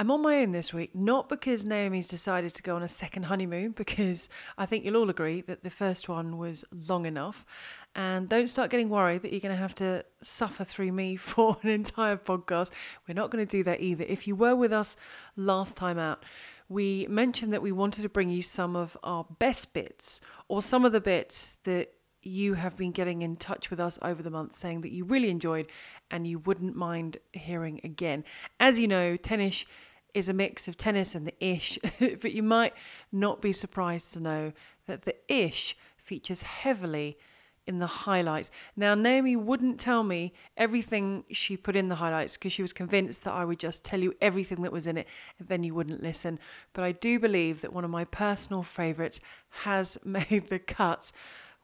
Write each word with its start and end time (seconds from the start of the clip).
I'm 0.00 0.10
on 0.10 0.22
my 0.22 0.36
own 0.38 0.52
this 0.52 0.72
week, 0.72 0.94
not 0.94 1.28
because 1.28 1.62
Naomi's 1.62 2.08
decided 2.08 2.54
to 2.54 2.62
go 2.62 2.74
on 2.74 2.82
a 2.82 2.88
second 2.88 3.24
honeymoon, 3.24 3.72
because 3.76 4.30
I 4.56 4.64
think 4.64 4.82
you'll 4.82 4.96
all 4.96 5.10
agree 5.10 5.42
that 5.42 5.62
the 5.62 5.68
first 5.68 6.08
one 6.08 6.38
was 6.38 6.64
long 6.72 7.04
enough. 7.04 7.44
And 7.94 8.26
don't 8.26 8.46
start 8.46 8.70
getting 8.70 8.88
worried 8.88 9.20
that 9.20 9.30
you're 9.30 9.42
going 9.42 9.54
to 9.54 9.60
have 9.60 9.74
to 9.74 10.06
suffer 10.22 10.64
through 10.64 10.92
me 10.92 11.16
for 11.16 11.58
an 11.62 11.68
entire 11.68 12.16
podcast. 12.16 12.70
We're 13.06 13.12
not 13.12 13.30
going 13.30 13.46
to 13.46 13.50
do 13.50 13.62
that 13.64 13.82
either. 13.82 14.04
If 14.04 14.26
you 14.26 14.34
were 14.34 14.56
with 14.56 14.72
us 14.72 14.96
last 15.36 15.76
time 15.76 15.98
out, 15.98 16.24
we 16.70 17.06
mentioned 17.10 17.52
that 17.52 17.60
we 17.60 17.70
wanted 17.70 18.00
to 18.00 18.08
bring 18.08 18.30
you 18.30 18.40
some 18.40 18.76
of 18.76 18.96
our 19.02 19.26
best 19.38 19.74
bits 19.74 20.22
or 20.48 20.62
some 20.62 20.86
of 20.86 20.92
the 20.92 21.02
bits 21.02 21.56
that 21.64 21.92
you 22.22 22.54
have 22.54 22.76
been 22.76 22.92
getting 22.92 23.20
in 23.22 23.36
touch 23.36 23.70
with 23.70 23.80
us 23.80 23.98
over 24.02 24.22
the 24.22 24.30
month 24.30 24.52
saying 24.52 24.82
that 24.82 24.92
you 24.92 25.04
really 25.04 25.30
enjoyed 25.30 25.66
and 26.10 26.26
you 26.26 26.38
wouldn't 26.38 26.76
mind 26.76 27.18
hearing 27.32 27.80
again. 27.84 28.24
As 28.58 28.78
you 28.78 28.88
know, 28.88 29.16
tennis 29.16 29.64
is 30.14 30.28
a 30.28 30.32
mix 30.32 30.68
of 30.68 30.76
tennis 30.76 31.14
and 31.14 31.26
the 31.26 31.44
ish, 31.44 31.78
but 31.98 32.32
you 32.32 32.42
might 32.42 32.74
not 33.12 33.40
be 33.40 33.52
surprised 33.52 34.12
to 34.12 34.20
know 34.20 34.52
that 34.86 35.02
the 35.02 35.16
ish 35.28 35.76
features 35.96 36.42
heavily 36.42 37.18
in 37.66 37.78
the 37.78 37.86
highlights. 37.86 38.50
Now, 38.74 38.94
Naomi 38.94 39.36
wouldn't 39.36 39.78
tell 39.78 40.02
me 40.02 40.32
everything 40.56 41.24
she 41.30 41.56
put 41.56 41.76
in 41.76 41.88
the 41.88 41.94
highlights 41.94 42.36
because 42.36 42.52
she 42.52 42.62
was 42.62 42.72
convinced 42.72 43.22
that 43.24 43.32
I 43.32 43.44
would 43.44 43.60
just 43.60 43.84
tell 43.84 44.00
you 44.00 44.14
everything 44.20 44.62
that 44.62 44.72
was 44.72 44.86
in 44.86 44.96
it 44.96 45.06
and 45.38 45.46
then 45.46 45.62
you 45.62 45.74
wouldn't 45.74 46.02
listen. 46.02 46.40
But 46.72 46.84
I 46.84 46.92
do 46.92 47.20
believe 47.20 47.60
that 47.60 47.72
one 47.72 47.84
of 47.84 47.90
my 47.90 48.04
personal 48.04 48.62
favourites 48.62 49.20
has 49.50 49.98
made 50.04 50.48
the 50.48 50.58
cut 50.58 51.12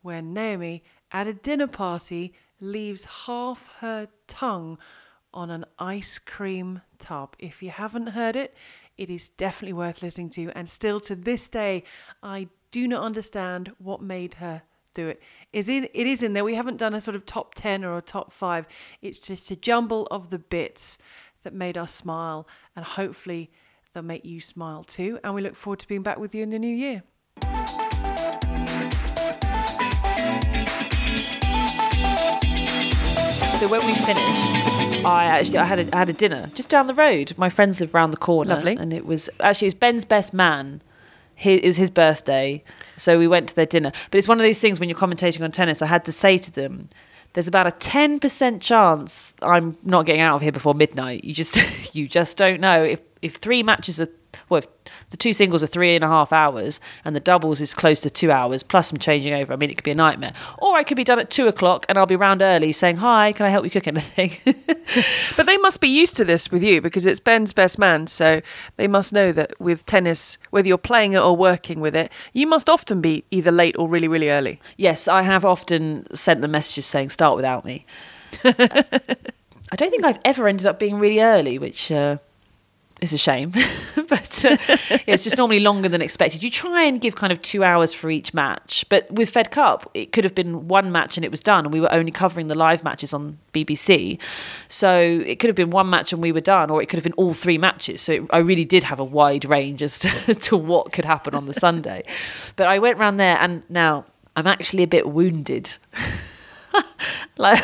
when 0.02 0.32
Naomi, 0.32 0.84
at 1.10 1.26
a 1.26 1.34
dinner 1.34 1.66
party, 1.66 2.34
leaves 2.60 3.04
half 3.26 3.68
her 3.80 4.08
tongue 4.28 4.78
on 5.36 5.50
an 5.50 5.66
ice 5.78 6.18
cream 6.18 6.80
tub. 6.98 7.36
If 7.38 7.62
you 7.62 7.70
haven't 7.70 8.08
heard 8.08 8.34
it, 8.34 8.56
it 8.96 9.10
is 9.10 9.28
definitely 9.28 9.74
worth 9.74 10.02
listening 10.02 10.30
to. 10.30 10.50
And 10.56 10.66
still 10.66 10.98
to 11.00 11.14
this 11.14 11.48
day, 11.50 11.84
I 12.22 12.48
do 12.72 12.88
not 12.88 13.02
understand 13.02 13.72
what 13.78 14.00
made 14.00 14.34
her 14.34 14.62
do 14.94 15.08
it. 15.08 15.22
Is 15.52 15.68
it 15.68 15.90
it 15.92 16.06
is 16.06 16.22
in 16.22 16.32
there. 16.32 16.42
We 16.42 16.54
haven't 16.54 16.78
done 16.78 16.94
a 16.94 17.00
sort 17.02 17.14
of 17.14 17.26
top 17.26 17.54
10 17.54 17.84
or 17.84 17.98
a 17.98 18.02
top 18.02 18.32
5. 18.32 18.66
It's 19.02 19.18
just 19.20 19.50
a 19.50 19.56
jumble 19.56 20.06
of 20.10 20.30
the 20.30 20.38
bits 20.38 20.98
that 21.42 21.52
made 21.52 21.76
us 21.76 21.92
smile 21.92 22.48
and 22.74 22.84
hopefully 22.84 23.50
they'll 23.92 24.02
make 24.02 24.24
you 24.24 24.40
smile 24.40 24.84
too. 24.84 25.20
And 25.22 25.34
we 25.34 25.42
look 25.42 25.54
forward 25.54 25.80
to 25.80 25.88
being 25.88 26.02
back 26.02 26.18
with 26.18 26.34
you 26.34 26.42
in 26.42 26.50
the 26.50 26.58
new 26.58 26.74
year. 26.74 27.02
So 33.58 33.68
when 33.68 33.86
we 33.86 33.94
finished, 33.94 34.75
I 35.06 35.24
actually 35.24 35.58
I 35.58 35.64
had 35.64 35.78
a, 35.80 35.94
I 35.94 35.98
had 35.98 36.08
a 36.08 36.12
dinner 36.12 36.48
just 36.54 36.68
down 36.68 36.86
the 36.86 36.94
road. 36.94 37.34
My 37.36 37.48
friends 37.48 37.80
live 37.80 37.94
round 37.94 38.12
the 38.12 38.18
corner. 38.18 38.54
Lovely. 38.54 38.76
And 38.76 38.92
it 38.92 39.06
was 39.06 39.30
actually 39.40 39.68
it's 39.68 39.74
Ben's 39.74 40.04
best 40.04 40.32
man. 40.34 40.82
He, 41.34 41.54
it 41.54 41.64
was 41.64 41.76
his 41.76 41.90
birthday, 41.90 42.64
so 42.96 43.18
we 43.18 43.28
went 43.28 43.50
to 43.50 43.54
their 43.54 43.66
dinner. 43.66 43.92
But 44.10 44.18
it's 44.18 44.28
one 44.28 44.40
of 44.40 44.46
those 44.46 44.58
things 44.58 44.80
when 44.80 44.88
you're 44.88 44.98
commentating 44.98 45.44
on 45.44 45.52
tennis. 45.52 45.82
I 45.82 45.86
had 45.86 46.04
to 46.06 46.12
say 46.12 46.38
to 46.38 46.50
them, 46.50 46.88
"There's 47.34 47.46
about 47.46 47.66
a 47.66 47.72
ten 47.72 48.18
percent 48.18 48.62
chance 48.62 49.34
I'm 49.42 49.76
not 49.82 50.06
getting 50.06 50.22
out 50.22 50.36
of 50.36 50.42
here 50.42 50.52
before 50.52 50.74
midnight. 50.74 51.24
You 51.24 51.34
just 51.34 51.58
you 51.94 52.08
just 52.08 52.38
don't 52.38 52.60
know 52.60 52.82
if 52.82 53.00
if 53.20 53.36
three 53.36 53.62
matches 53.62 54.00
are 54.00 54.08
well, 54.48 54.58
if 54.58 54.66
the 55.10 55.16
two 55.16 55.32
singles 55.32 55.62
are 55.62 55.66
three 55.66 55.94
and 55.94 56.04
a 56.04 56.08
half 56.08 56.32
hours 56.32 56.80
and 57.04 57.14
the 57.14 57.20
doubles 57.20 57.60
is 57.60 57.74
close 57.74 58.00
to 58.00 58.10
two 58.10 58.30
hours 58.30 58.62
plus 58.62 58.88
some 58.88 58.98
changing 58.98 59.34
over. 59.34 59.52
I 59.52 59.56
mean, 59.56 59.70
it 59.70 59.76
could 59.76 59.84
be 59.84 59.90
a 59.90 59.96
nightmare. 59.96 60.32
Or 60.58 60.76
I 60.76 60.84
could 60.84 60.96
be 60.96 61.04
done 61.04 61.18
at 61.18 61.30
two 61.30 61.46
o'clock 61.46 61.86
and 61.88 61.98
I'll 61.98 62.06
be 62.06 62.16
round 62.16 62.42
early 62.42 62.72
saying, 62.72 62.96
Hi, 62.96 63.32
can 63.32 63.46
I 63.46 63.48
help 63.48 63.64
you 63.64 63.70
cook 63.70 63.86
anything? 63.86 64.32
But 65.36 65.46
they 65.46 65.56
must 65.58 65.80
be 65.80 65.88
used 65.88 66.16
to 66.16 66.24
this 66.24 66.50
with 66.50 66.62
you 66.62 66.80
because 66.80 67.06
it's 67.06 67.18
Ben's 67.18 67.52
best 67.52 67.78
man. 67.78 68.06
So 68.06 68.40
they 68.76 68.86
must 68.86 69.12
know 69.12 69.32
that 69.32 69.60
with 69.60 69.84
tennis, 69.84 70.38
whether 70.50 70.68
you're 70.68 70.78
playing 70.78 71.14
it 71.14 71.20
or 71.20 71.36
working 71.36 71.80
with 71.80 71.96
it, 71.96 72.12
you 72.32 72.46
must 72.46 72.70
often 72.70 73.00
be 73.00 73.24
either 73.30 73.50
late 73.50 73.76
or 73.78 73.88
really, 73.88 74.08
really 74.08 74.30
early. 74.30 74.60
yes, 74.76 75.08
I 75.08 75.22
have 75.22 75.44
often 75.44 76.06
sent 76.14 76.40
them 76.40 76.52
messages 76.52 76.86
saying, 76.86 77.10
Start 77.10 77.36
without 77.36 77.64
me. 77.64 77.84
I 79.72 79.76
don't 79.76 79.90
think 79.90 80.04
I've 80.04 80.20
ever 80.24 80.46
ended 80.46 80.66
up 80.66 80.78
being 80.78 80.98
really 80.98 81.20
early, 81.20 81.58
which 81.58 81.90
uh, 81.90 82.18
is 83.02 83.12
a 83.12 83.18
shame. 83.18 83.50
but 84.08 84.44
uh, 84.44 84.56
it's 85.06 85.24
just 85.24 85.36
normally 85.36 85.60
longer 85.60 85.88
than 85.88 86.00
expected. 86.00 86.42
You 86.42 86.50
try 86.50 86.84
and 86.84 87.00
give 87.00 87.14
kind 87.14 87.32
of 87.32 87.42
two 87.42 87.62
hours 87.62 87.92
for 87.92 88.10
each 88.10 88.32
match, 88.32 88.84
but 88.88 89.10
with 89.10 89.30
Fed 89.30 89.50
Cup, 89.50 89.90
it 89.94 90.12
could 90.12 90.24
have 90.24 90.34
been 90.34 90.66
one 90.68 90.90
match 90.92 91.16
and 91.18 91.24
it 91.24 91.30
was 91.30 91.40
done, 91.40 91.64
and 91.64 91.72
we 91.74 91.80
were 91.80 91.92
only 91.92 92.10
covering 92.10 92.48
the 92.48 92.54
live 92.54 92.82
matches 92.82 93.12
on 93.12 93.38
BBC. 93.52 94.18
So 94.68 94.90
it 95.26 95.38
could 95.38 95.48
have 95.48 95.56
been 95.56 95.70
one 95.70 95.90
match 95.90 96.12
and 96.12 96.22
we 96.22 96.32
were 96.32 96.40
done, 96.40 96.70
or 96.70 96.82
it 96.82 96.86
could 96.86 96.96
have 96.96 97.04
been 97.04 97.12
all 97.14 97.34
three 97.34 97.58
matches. 97.58 98.00
So 98.00 98.12
it, 98.12 98.22
I 98.30 98.38
really 98.38 98.64
did 98.64 98.84
have 98.84 98.98
a 98.98 99.04
wide 99.04 99.44
range 99.44 99.82
as 99.82 99.98
to, 100.00 100.34
to 100.34 100.56
what 100.56 100.92
could 100.92 101.04
happen 101.04 101.34
on 101.34 101.46
the 101.46 101.54
Sunday. 101.66 102.02
But 102.56 102.68
I 102.68 102.78
went 102.78 102.98
round 102.98 103.20
there, 103.20 103.36
and 103.38 103.62
now 103.68 104.06
I'm 104.34 104.46
actually 104.46 104.82
a 104.82 104.88
bit 104.88 105.08
wounded. 105.08 105.76
like, 107.36 107.62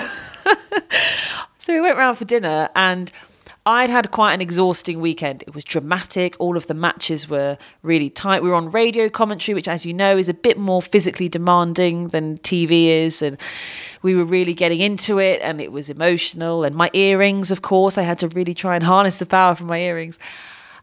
so 1.58 1.72
we 1.72 1.80
went 1.80 1.96
round 1.96 2.18
for 2.18 2.24
dinner 2.24 2.68
and. 2.74 3.10
I'd 3.64 3.90
had 3.90 4.10
quite 4.10 4.34
an 4.34 4.40
exhausting 4.40 5.00
weekend. 5.00 5.44
It 5.46 5.54
was 5.54 5.62
dramatic. 5.62 6.34
All 6.40 6.56
of 6.56 6.66
the 6.66 6.74
matches 6.74 7.28
were 7.28 7.56
really 7.82 8.10
tight. 8.10 8.42
We 8.42 8.48
were 8.48 8.56
on 8.56 8.72
radio 8.72 9.08
commentary, 9.08 9.54
which, 9.54 9.68
as 9.68 9.86
you 9.86 9.94
know, 9.94 10.16
is 10.16 10.28
a 10.28 10.34
bit 10.34 10.58
more 10.58 10.82
physically 10.82 11.28
demanding 11.28 12.08
than 12.08 12.38
TV 12.38 12.86
is. 12.86 13.22
And 13.22 13.38
we 14.02 14.16
were 14.16 14.24
really 14.24 14.52
getting 14.52 14.80
into 14.80 15.18
it, 15.18 15.40
and 15.42 15.60
it 15.60 15.70
was 15.70 15.88
emotional. 15.88 16.64
And 16.64 16.74
my 16.74 16.90
earrings, 16.92 17.52
of 17.52 17.62
course, 17.62 17.96
I 17.98 18.02
had 18.02 18.18
to 18.18 18.28
really 18.28 18.54
try 18.54 18.74
and 18.74 18.82
harness 18.82 19.18
the 19.18 19.26
power 19.26 19.54
from 19.54 19.68
my 19.68 19.78
earrings. 19.78 20.18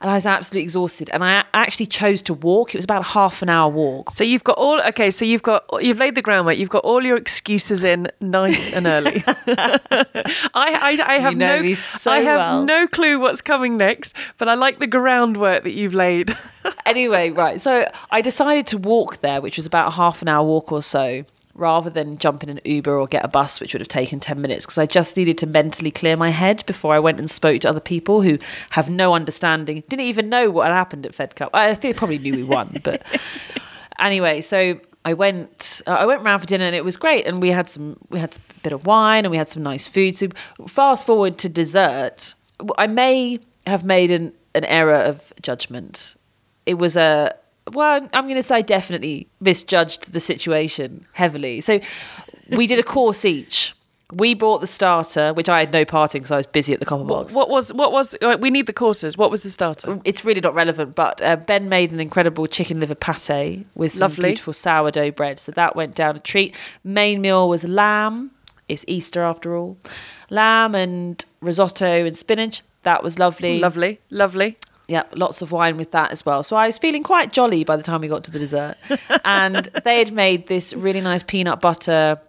And 0.02 0.10
I 0.10 0.14
was 0.14 0.26
absolutely 0.26 0.64
exhausted. 0.64 1.10
And 1.12 1.24
I 1.26 1.44
actually 1.54 1.86
chose 1.88 2.22
to 2.24 2.34
walk. 2.34 2.74
It 2.74 2.78
was 2.78 2.86
about 2.86 3.02
a 3.02 3.10
half 3.10 3.42
an 3.42 3.50
hour 3.50 3.70
walk. 3.70 4.12
So 4.12 4.24
you've 4.24 4.46
got 4.46 4.58
all 4.58 4.82
okay. 4.84 5.12
So 5.12 5.26
you've 5.26 5.44
got 5.44 5.66
you've 5.82 5.98
laid 5.98 6.16
the 6.16 6.22
groundwork. 6.22 6.58
You've 6.58 6.70
got 6.70 6.86
all 6.86 7.04
your 7.04 7.18
excuses 7.18 7.84
in 7.84 8.08
nice 8.22 8.74
and 8.74 8.86
early. 8.86 9.24
I, 9.28 10.40
I 10.54 11.00
I 11.06 11.20
have 11.20 11.36
know 11.36 11.62
no 11.62 11.74
so 11.74 12.12
I 12.12 12.20
have 12.20 12.40
well. 12.40 12.64
no 12.64 12.88
clue 12.88 13.20
what's 13.20 13.42
coming 13.42 13.76
next, 13.78 14.16
but 14.38 14.48
I 14.48 14.54
like 14.54 14.80
the 14.80 14.88
groundwork 14.88 15.64
that 15.64 15.72
you've 15.72 15.94
laid. 15.94 16.36
anyway, 16.86 17.32
right. 17.32 17.60
So 17.60 17.86
I 18.10 18.22
decided 18.22 18.68
to 18.68 18.78
walk 18.78 19.22
there, 19.22 19.42
which 19.42 19.58
was 19.58 19.66
about 19.66 19.90
a 19.90 19.96
half 19.96 20.22
an 20.22 20.28
hour 20.30 20.46
walk 20.46 20.72
or 20.72 20.82
so, 20.82 21.26
rather 21.60 21.90
than 21.90 22.18
jump 22.18 22.44
in 22.44 22.50
an 22.50 22.60
Uber 22.64 22.98
or 22.98 23.08
get 23.08 23.24
a 23.24 23.28
bus, 23.28 23.60
which 23.60 23.74
would 23.74 23.82
have 23.82 23.88
taken 23.88 24.20
10 24.20 24.42
minutes, 24.42 24.66
because 24.66 24.78
I 24.78 24.86
just 24.86 25.18
needed 25.18 25.38
to 25.40 25.48
mentally 25.48 25.92
clear 25.92 26.16
my 26.16 26.30
head 26.30 26.64
before 26.66 26.94
I 26.94 27.00
went 27.00 27.20
and 27.20 27.30
spoke 27.30 27.62
to 27.62 27.70
other 27.70 27.80
people 27.80 28.22
who 28.22 28.40
have 28.72 28.90
no 28.90 29.14
understanding, 29.14 29.84
didn't 29.88 30.06
even 30.06 30.30
know 30.30 30.50
what 30.50 30.68
had 30.68 30.74
happened 30.74 31.06
at 31.06 31.14
Fed 31.14 31.36
Cup. 31.36 31.50
I 31.54 31.74
think 31.76 31.96
they 31.96 31.98
probably 31.98 32.18
knew 32.18 32.36
we 32.36 32.44
won, 32.44 32.80
but 32.84 33.04
anyway, 34.00 34.42
so. 34.42 34.80
I 35.06 35.14
went. 35.14 35.82
Uh, 35.88 35.92
I 35.92 36.06
went 36.06 36.24
round 36.24 36.42
for 36.42 36.46
dinner 36.46 36.66
and 36.66 36.76
it 36.76 36.84
was 36.84 36.98
great. 36.98 37.26
And 37.26 37.42
we 37.42 37.52
had 37.52 37.70
some. 37.70 37.96
We 38.10 38.20
had 38.20 38.36
a 38.36 38.62
bit 38.64 38.74
of 38.74 38.86
wine 38.86 39.24
and 39.24 39.32
we 39.32 39.38
had 39.38 39.48
some 39.48 39.64
nice 39.64 39.88
food. 39.88 40.18
So 40.18 40.28
fast 40.68 41.06
forward 41.06 41.38
to 41.38 41.48
dessert. 41.48 42.36
I 42.78 42.86
may 42.88 43.40
have 43.66 43.86
made 43.86 44.12
an, 44.12 44.34
an 44.54 44.66
error 44.66 44.96
of 44.96 45.32
judgment. 45.42 46.18
It 46.66 46.74
was 46.74 46.98
a 46.98 47.34
well, 47.74 48.08
I'm 48.14 48.26
going 48.26 48.36
to 48.36 48.44
say 48.44 48.62
definitely 48.62 49.28
misjudged 49.40 50.14
the 50.14 50.20
situation 50.20 51.06
heavily. 51.14 51.62
So 51.62 51.80
we 52.52 52.68
did 52.68 52.80
a 52.80 52.84
course 52.84 53.26
each. 53.26 53.76
We 54.12 54.34
bought 54.34 54.62
the 54.62 54.68
starter, 54.68 55.36
which 55.36 55.50
I 55.50 55.60
had 55.60 55.72
no 55.72 55.86
part 55.86 56.16
in 56.16 56.22
because 56.22 56.32
I 56.32 56.38
was 56.38 56.48
busy 56.48 56.74
at 56.74 56.80
the 56.80 56.86
copper 56.86 57.04
box. 57.04 57.36
what 57.36 57.48
was 57.48 57.72
what 57.72 57.92
was 57.92 58.16
uh, 58.24 58.38
we 58.40 58.50
need 58.50 58.66
the 58.66 58.74
courses. 58.74 59.16
What 59.18 59.30
was 59.30 59.44
the 59.44 59.52
starter? 59.52 60.00
It's 60.04 60.26
really 60.26 60.42
not 60.42 60.56
relevant, 60.56 60.96
but 60.96 61.22
uh, 61.22 61.36
Ben 61.36 61.70
made 61.70 61.92
an 61.92 62.00
incredible 62.00 62.48
chicken 62.48 62.80
liver 62.80 62.96
pate 62.96 63.68
with 63.76 63.94
some 63.94 64.10
Lovely. 64.10 64.30
beautiful 64.30 64.54
sourdough 64.54 65.12
bread. 65.12 65.38
So 65.38 65.52
that 65.52 65.76
went 65.76 65.94
down 65.94 66.16
a 66.16 66.20
treat. 66.20 66.56
Main 66.84 67.22
meal 67.22 67.48
was 67.48 67.68
lamb. 67.68 68.32
It's 68.68 68.84
Easter 68.88 69.22
after 69.22 69.56
all. 69.56 69.78
Lamb 70.32 70.74
and 70.74 71.24
risotto 71.42 72.06
and 72.06 72.18
spinach. 72.18 72.64
That 72.84 73.04
was 73.04 73.20
lovely. 73.20 73.60
Lovely, 73.60 74.00
lovely. 74.10 74.58
Yeah, 74.90 75.04
lots 75.14 75.44
of 75.44 75.52
wine 75.52 75.78
with 75.78 75.92
that 75.92 76.12
as 76.12 76.26
well. 76.26 76.42
So 76.42 76.58
I 76.58 76.66
was 76.66 76.80
feeling 76.80 77.04
quite 77.04 77.32
jolly 77.32 77.64
by 77.64 77.78
the 77.78 77.84
time 77.84 78.02
we 78.02 78.08
got 78.08 78.24
to 78.24 78.32
the 78.32 78.40
dessert. 78.40 78.76
and 79.24 79.70
they 79.84 80.00
had 80.00 80.12
made 80.12 80.48
this 80.48 80.74
really 80.74 81.00
nice 81.00 81.22
peanut 81.22 81.62
butter 81.62 82.20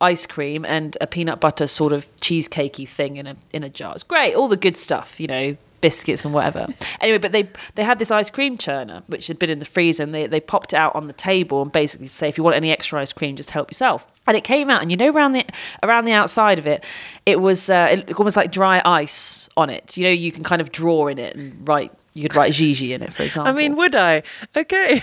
ice 0.00 0.26
cream 0.26 0.64
and 0.64 0.96
a 1.00 1.06
peanut 1.06 1.40
butter 1.40 1.66
sort 1.66 1.92
of 1.92 2.14
cheesecakey 2.16 2.88
thing 2.88 3.16
in 3.16 3.26
a 3.26 3.36
in 3.52 3.62
a 3.62 3.68
jar. 3.68 3.94
It's 3.94 4.02
great, 4.02 4.34
all 4.34 4.48
the 4.48 4.56
good 4.56 4.76
stuff, 4.76 5.20
you 5.20 5.26
know, 5.26 5.56
biscuits 5.80 6.24
and 6.24 6.34
whatever. 6.34 6.66
anyway, 7.00 7.18
but 7.18 7.32
they 7.32 7.48
they 7.74 7.84
had 7.84 7.98
this 7.98 8.10
ice 8.10 8.30
cream 8.30 8.56
churner 8.56 9.02
which 9.06 9.26
had 9.26 9.38
been 9.38 9.50
in 9.50 9.58
the 9.58 9.64
freezer 9.64 10.02
and 10.02 10.14
they, 10.14 10.26
they 10.26 10.40
popped 10.40 10.72
it 10.72 10.76
out 10.76 10.94
on 10.94 11.06
the 11.06 11.12
table 11.12 11.62
and 11.62 11.72
basically 11.72 12.06
say 12.06 12.28
if 12.28 12.38
you 12.38 12.44
want 12.44 12.56
any 12.56 12.70
extra 12.70 13.00
ice 13.00 13.12
cream, 13.12 13.36
just 13.36 13.50
help 13.50 13.70
yourself. 13.70 14.06
And 14.26 14.36
it 14.36 14.44
came 14.44 14.70
out, 14.70 14.82
and 14.82 14.90
you 14.90 14.96
know, 14.96 15.10
around 15.10 15.32
the 15.32 15.44
around 15.82 16.04
the 16.04 16.12
outside 16.12 16.58
of 16.58 16.66
it, 16.66 16.84
it 17.26 17.40
was 17.40 17.68
uh, 17.68 17.88
it, 17.90 18.14
almost 18.14 18.36
like 18.36 18.52
dry 18.52 18.80
ice 18.84 19.48
on 19.56 19.70
it. 19.70 19.96
You 19.96 20.04
know, 20.04 20.10
you 20.10 20.32
can 20.32 20.44
kind 20.44 20.60
of 20.60 20.72
draw 20.72 21.08
in 21.08 21.18
it 21.18 21.36
and 21.36 21.66
write. 21.66 21.92
You 22.14 22.22
could 22.22 22.36
write 22.36 22.52
Gigi 22.52 22.92
in 22.92 23.02
it, 23.02 23.12
for 23.12 23.22
example. 23.22 23.52
I 23.52 23.56
mean, 23.56 23.76
would 23.76 23.94
I? 23.94 24.22
Okay. 24.56 25.02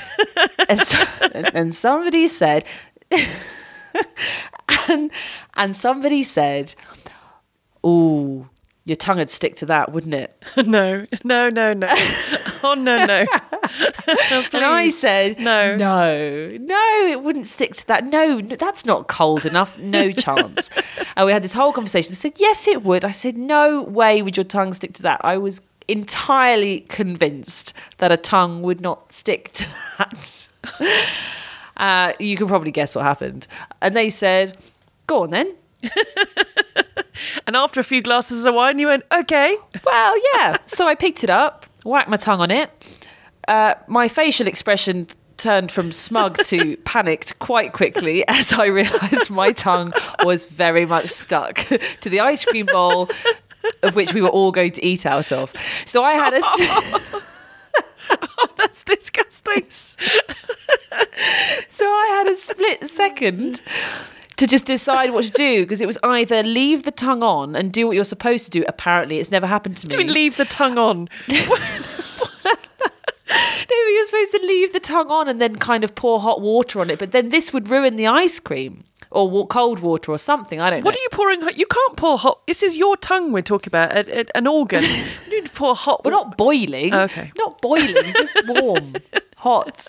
and, 0.67 0.79
so, 0.79 1.05
and, 1.33 1.55
and 1.55 1.75
somebody 1.75 2.27
said, 2.27 2.65
and 4.89 5.11
and 5.55 5.75
somebody 5.75 6.23
said, 6.23 6.75
"Oh, 7.83 8.47
your 8.87 8.95
tongue 8.95 9.17
would 9.17 9.29
stick 9.29 9.57
to 9.57 9.65
that, 9.65 9.91
wouldn't 9.91 10.13
it? 10.13 10.41
no, 10.65 11.05
no, 11.25 11.49
no, 11.49 11.73
no. 11.73 11.87
oh 12.63 12.73
no, 12.73 13.05
no. 13.05 13.25
And 14.53 14.63
I 14.63 14.87
said, 14.89 15.39
No. 15.39 15.75
no, 15.75 16.57
no, 16.57 17.07
it 17.09 17.21
wouldn't 17.21 17.47
stick 17.47 17.75
to 17.75 17.87
that. 17.87 18.05
No, 18.05 18.39
no, 18.39 18.55
that's 18.55 18.85
not 18.85 19.07
cold 19.09 19.45
enough. 19.45 19.77
No 19.77 20.11
chance. 20.13 20.69
and 21.17 21.25
we 21.25 21.33
had 21.33 21.43
this 21.43 21.51
whole 21.51 21.73
conversation. 21.73 22.11
They 22.11 22.15
said, 22.15 22.33
yes, 22.37 22.65
it 22.67 22.83
would. 22.83 23.03
I 23.03 23.11
said, 23.11 23.37
no 23.37 23.81
way 23.83 24.21
would 24.21 24.37
your 24.37 24.45
tongue 24.45 24.71
stick 24.73 24.93
to 24.93 25.03
that. 25.03 25.19
I 25.23 25.37
was 25.37 25.61
entirely 25.87 26.81
convinced 26.81 27.73
that 27.97 28.11
a 28.11 28.17
tongue 28.17 28.61
would 28.61 28.81
not 28.81 29.11
stick 29.11 29.51
to 29.53 29.67
that. 29.97 30.47
uh, 31.77 32.13
you 32.19 32.37
can 32.37 32.47
probably 32.47 32.71
guess 32.71 32.95
what 32.95 33.03
happened. 33.03 33.47
And 33.81 33.95
they 33.95 34.09
said, 34.09 34.57
go 35.07 35.23
on 35.23 35.31
then. 35.31 35.55
And 37.45 37.55
after 37.55 37.79
a 37.79 37.83
few 37.83 38.01
glasses 38.01 38.45
of 38.45 38.53
wine, 38.53 38.79
you 38.79 38.87
went, 38.87 39.03
okay. 39.11 39.57
Well, 39.85 40.15
yeah. 40.33 40.57
so 40.65 40.87
I 40.87 40.95
picked 40.95 41.23
it 41.23 41.29
up, 41.29 41.65
whacked 41.83 42.09
my 42.09 42.17
tongue 42.17 42.41
on 42.41 42.51
it. 42.51 42.69
Uh, 43.47 43.75
my 43.87 44.07
facial 44.07 44.47
expression 44.47 45.07
turned 45.37 45.71
from 45.71 45.91
smug 45.91 46.37
to 46.45 46.75
panicked 46.85 47.37
quite 47.39 47.71
quickly 47.71 48.27
as 48.27 48.53
I 48.53 48.65
realised 48.65 49.29
my 49.29 49.51
tongue 49.51 49.93
was 50.23 50.45
very 50.45 50.85
much 50.85 51.07
stuck 51.07 51.57
to 52.01 52.09
the 52.09 52.19
ice 52.19 52.43
cream 52.43 52.65
bowl 52.65 53.07
of 53.83 53.95
which 53.95 54.13
we 54.13 54.21
were 54.21 54.29
all 54.29 54.51
going 54.51 54.71
to 54.73 54.85
eat 54.85 55.05
out 55.05 55.31
of. 55.31 55.53
So 55.85 56.03
I 56.03 56.13
had 56.13 56.33
a. 56.33 56.41
St- 56.41 57.23
That's 58.57 58.83
disgusting. 58.83 59.65
so 61.69 61.85
I 61.85 62.07
had 62.09 62.27
a 62.27 62.35
split 62.35 62.83
second 62.85 63.61
to 64.37 64.47
just 64.47 64.65
decide 64.65 65.11
what 65.11 65.25
to 65.25 65.31
do 65.31 65.63
because 65.63 65.81
it 65.81 65.87
was 65.87 65.97
either 66.03 66.43
leave 66.43 66.83
the 66.83 66.91
tongue 66.91 67.23
on 67.23 67.55
and 67.55 67.71
do 67.71 67.87
what 67.87 67.95
you're 67.95 68.05
supposed 68.05 68.45
to 68.45 68.51
do. 68.51 68.63
Apparently, 68.67 69.19
it's 69.19 69.31
never 69.31 69.47
happened 69.47 69.77
to 69.77 69.87
me. 69.87 69.91
Do 69.91 69.97
we 69.97 70.05
leave 70.05 70.37
the 70.37 70.45
tongue 70.45 70.77
on? 70.77 71.09
No, 73.69 73.75
you're 73.75 74.05
supposed 74.05 74.31
to 74.31 74.39
leave 74.43 74.71
the 74.73 74.79
tongue 74.79 75.11
on 75.11 75.27
and 75.27 75.41
then 75.41 75.57
kind 75.57 75.83
of 75.83 75.93
pour 75.95 76.19
hot 76.21 76.39
water 76.41 76.79
on 76.79 76.89
it, 76.89 76.97
but 76.97 77.11
then 77.11 77.29
this 77.29 77.51
would 77.51 77.69
ruin 77.69 77.97
the 77.97 78.07
ice 78.07 78.39
cream 78.39 78.85
or 79.11 79.47
cold 79.47 79.79
water 79.79 80.11
or 80.11 80.17
something. 80.17 80.59
I 80.59 80.69
don't 80.69 80.79
know. 80.81 80.85
What 80.85 80.93
know. 80.95 80.99
are 80.99 81.01
you 81.01 81.09
pouring? 81.11 81.41
hot- 81.41 81.57
You 81.57 81.65
can't 81.65 81.95
pour 81.97 82.17
hot. 82.17 82.45
This 82.47 82.61
is 82.63 82.75
your 82.77 82.97
tongue 82.97 83.31
we're 83.31 83.41
talking 83.41 83.69
about, 83.69 83.91
a, 83.95 84.21
a, 84.21 84.25
an 84.35 84.47
organ. 84.47 84.83
You 85.27 85.41
need 85.43 85.49
to 85.49 85.55
pour 85.55 85.75
hot. 85.75 86.03
We're 86.05 86.11
not 86.11 86.37
boiling. 86.37 86.93
Okay. 86.93 87.31
Not 87.37 87.61
boiling, 87.61 87.95
just 88.13 88.37
warm, 88.47 88.95
hot 89.35 89.85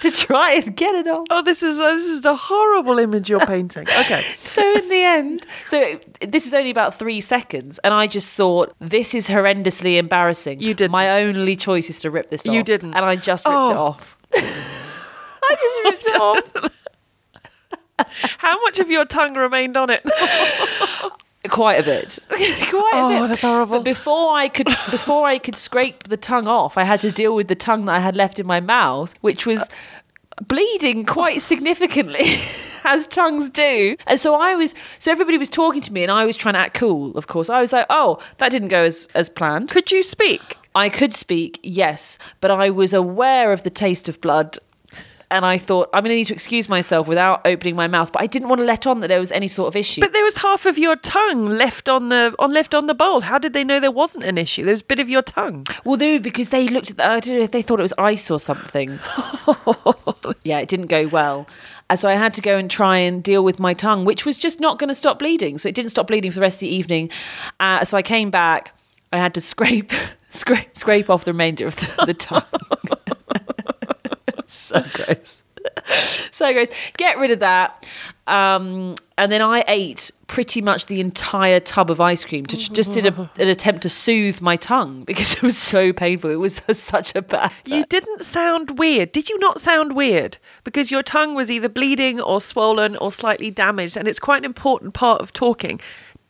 to 0.00 0.10
try 0.12 0.52
and 0.52 0.76
get 0.76 0.94
it 0.94 1.08
off. 1.08 1.26
Oh, 1.30 1.42
this 1.42 1.62
is 1.62 1.80
uh, 1.80 1.92
this 1.96 2.06
is 2.06 2.24
a 2.24 2.34
horrible 2.36 2.98
image 2.98 3.28
you're 3.28 3.44
painting. 3.46 3.86
Okay. 4.02 4.22
So 4.38 4.62
in 4.76 4.88
the 4.88 5.02
end, 5.02 5.46
so 5.66 5.98
this 6.20 6.46
is 6.46 6.54
only 6.54 6.70
about 6.70 6.98
three 6.98 7.20
seconds, 7.20 7.80
and 7.82 7.92
I 7.94 8.06
just 8.06 8.36
thought 8.36 8.74
this 8.80 9.14
is 9.14 9.26
horrendously 9.28 9.96
embarrassing. 9.98 10.60
You 10.60 10.74
didn't. 10.74 10.92
My 10.92 11.20
only 11.22 11.56
choice 11.56 11.88
is 11.90 11.98
to 12.00 12.10
rip 12.10 12.30
this 12.30 12.46
off. 12.46 12.54
You 12.54 12.62
didn't. 12.62 12.94
and 12.94 13.04
I 13.04 13.16
just 13.16 13.44
ripped 13.46 13.70
it 13.70 13.76
Oh. 13.76 13.96
off. 13.96 14.16
I 14.34 15.56
just 15.56 15.80
ripped 15.84 16.06
it 16.06 16.20
off. 16.20 16.70
How 18.52 18.60
much 18.60 18.78
of 18.80 18.90
your 18.90 19.06
tongue 19.06 19.32
remained 19.34 19.78
on 19.78 19.88
it? 19.88 20.02
quite 21.48 21.80
a 21.80 21.82
bit 21.82 22.18
quite 22.30 22.92
a 22.94 22.98
Oh, 22.98 23.20
bit 23.22 23.28
that's 23.30 23.40
horrible. 23.42 23.78
but 23.78 23.84
before 23.84 24.32
i 24.36 24.48
could 24.48 24.68
before 24.92 25.26
i 25.26 25.38
could 25.38 25.56
scrape 25.56 26.04
the 26.04 26.16
tongue 26.16 26.46
off 26.46 26.78
i 26.78 26.84
had 26.84 27.00
to 27.00 27.10
deal 27.10 27.34
with 27.34 27.48
the 27.48 27.56
tongue 27.56 27.84
that 27.86 27.94
i 27.96 27.98
had 27.98 28.16
left 28.16 28.38
in 28.38 28.46
my 28.46 28.60
mouth 28.60 29.12
which 29.22 29.44
was 29.44 29.68
bleeding 30.46 31.04
quite 31.04 31.40
significantly 31.42 32.24
as 32.84 33.08
tongues 33.08 33.50
do 33.50 33.96
and 34.06 34.20
so 34.20 34.36
i 34.36 34.54
was 34.54 34.72
so 35.00 35.10
everybody 35.10 35.36
was 35.36 35.48
talking 35.48 35.82
to 35.82 35.92
me 35.92 36.02
and 36.04 36.12
i 36.12 36.24
was 36.24 36.36
trying 36.36 36.54
to 36.54 36.60
act 36.60 36.74
cool 36.74 37.10
of 37.18 37.26
course 37.26 37.50
i 37.50 37.60
was 37.60 37.72
like 37.72 37.86
oh 37.90 38.18
that 38.38 38.50
didn't 38.52 38.68
go 38.68 38.84
as 38.84 39.08
as 39.14 39.28
planned 39.28 39.68
Could 39.68 39.90
you 39.90 40.02
speak? 40.04 40.58
I 40.74 40.88
could 40.88 41.12
speak, 41.12 41.60
yes, 41.62 42.18
but 42.40 42.50
I 42.50 42.70
was 42.70 42.94
aware 42.94 43.52
of 43.52 43.62
the 43.62 43.68
taste 43.68 44.08
of 44.08 44.22
blood. 44.22 44.58
And 45.32 45.46
I 45.46 45.56
thought, 45.56 45.88
I'm 45.94 46.02
going 46.02 46.10
to 46.10 46.16
need 46.16 46.26
to 46.26 46.34
excuse 46.34 46.68
myself 46.68 47.08
without 47.08 47.40
opening 47.46 47.74
my 47.74 47.88
mouth. 47.88 48.12
But 48.12 48.20
I 48.20 48.26
didn't 48.26 48.50
want 48.50 48.60
to 48.60 48.66
let 48.66 48.86
on 48.86 49.00
that 49.00 49.08
there 49.08 49.18
was 49.18 49.32
any 49.32 49.48
sort 49.48 49.68
of 49.68 49.76
issue. 49.76 50.02
But 50.02 50.12
there 50.12 50.22
was 50.22 50.36
half 50.36 50.66
of 50.66 50.76
your 50.76 50.94
tongue 50.96 51.46
left 51.46 51.88
on 51.88 52.10
the 52.10 52.34
on 52.38 52.52
left 52.52 52.74
on 52.74 52.86
the 52.86 52.94
bowl. 52.94 53.22
How 53.22 53.38
did 53.38 53.54
they 53.54 53.64
know 53.64 53.80
there 53.80 53.90
wasn't 53.90 54.24
an 54.24 54.36
issue? 54.36 54.64
There 54.64 54.74
was 54.74 54.82
a 54.82 54.84
bit 54.84 55.00
of 55.00 55.08
your 55.08 55.22
tongue. 55.22 55.66
well, 55.84 55.96
no, 55.96 56.18
because 56.18 56.50
they 56.50 56.68
looked 56.68 56.90
at 56.90 56.98
that. 56.98 57.10
I 57.10 57.20
don't 57.20 57.38
know 57.38 57.42
if 57.42 57.50
they 57.50 57.62
thought 57.62 57.78
it 57.78 57.82
was 57.82 57.94
ice 57.96 58.30
or 58.30 58.38
something. 58.38 58.90
yeah, 60.42 60.58
it 60.58 60.68
didn't 60.68 60.88
go 60.88 61.08
well. 61.08 61.46
And 61.88 61.98
so 61.98 62.08
I 62.08 62.14
had 62.14 62.34
to 62.34 62.42
go 62.42 62.58
and 62.58 62.70
try 62.70 62.98
and 62.98 63.22
deal 63.22 63.42
with 63.42 63.58
my 63.58 63.74
tongue, 63.74 64.04
which 64.04 64.26
was 64.26 64.36
just 64.38 64.60
not 64.60 64.78
going 64.78 64.88
to 64.88 64.94
stop 64.94 65.18
bleeding. 65.18 65.56
So 65.56 65.68
it 65.68 65.74
didn't 65.74 65.90
stop 65.90 66.08
bleeding 66.08 66.30
for 66.30 66.36
the 66.36 66.42
rest 66.42 66.56
of 66.56 66.60
the 66.60 66.74
evening. 66.74 67.10
Uh, 67.58 67.84
so 67.84 67.96
I 67.96 68.02
came 68.02 68.30
back. 68.30 68.74
I 69.12 69.18
had 69.18 69.34
to 69.34 69.40
scrape, 69.40 69.92
scrape, 70.30 70.76
scrape 70.76 71.10
off 71.10 71.24
the 71.24 71.32
remainder 71.32 71.66
of 71.66 71.76
the, 71.76 72.04
the 72.06 72.14
tongue. 72.14 72.42
so 74.82 74.82
gross. 74.92 75.42
so 76.30 76.52
gross. 76.52 76.68
Get 76.96 77.18
rid 77.18 77.30
of 77.30 77.40
that. 77.40 77.88
Um, 78.26 78.94
and 79.18 79.32
then 79.32 79.42
I 79.42 79.64
ate 79.66 80.10
pretty 80.26 80.60
much 80.60 80.86
the 80.86 81.00
entire 81.00 81.60
tub 81.60 81.90
of 81.90 82.00
ice 82.00 82.24
cream 82.24 82.46
to 82.46 82.56
just 82.56 82.92
did 82.92 83.06
a, 83.06 83.30
an 83.38 83.48
attempt 83.48 83.82
to 83.82 83.88
soothe 83.88 84.40
my 84.40 84.56
tongue 84.56 85.04
because 85.04 85.34
it 85.34 85.42
was 85.42 85.56
so 85.56 85.92
painful. 85.92 86.30
It 86.30 86.36
was 86.36 86.60
such 86.72 87.14
a 87.14 87.22
bad. 87.22 87.50
You 87.64 87.84
didn't 87.86 88.24
sound 88.24 88.78
weird. 88.78 89.12
Did 89.12 89.28
you 89.28 89.38
not 89.38 89.60
sound 89.60 89.94
weird? 89.94 90.38
Because 90.64 90.90
your 90.90 91.02
tongue 91.02 91.34
was 91.34 91.50
either 91.50 91.68
bleeding 91.68 92.20
or 92.20 92.40
swollen 92.40 92.96
or 92.96 93.10
slightly 93.10 93.50
damaged, 93.50 93.96
and 93.96 94.06
it's 94.06 94.18
quite 94.18 94.38
an 94.38 94.44
important 94.44 94.94
part 94.94 95.20
of 95.20 95.32
talking. 95.32 95.80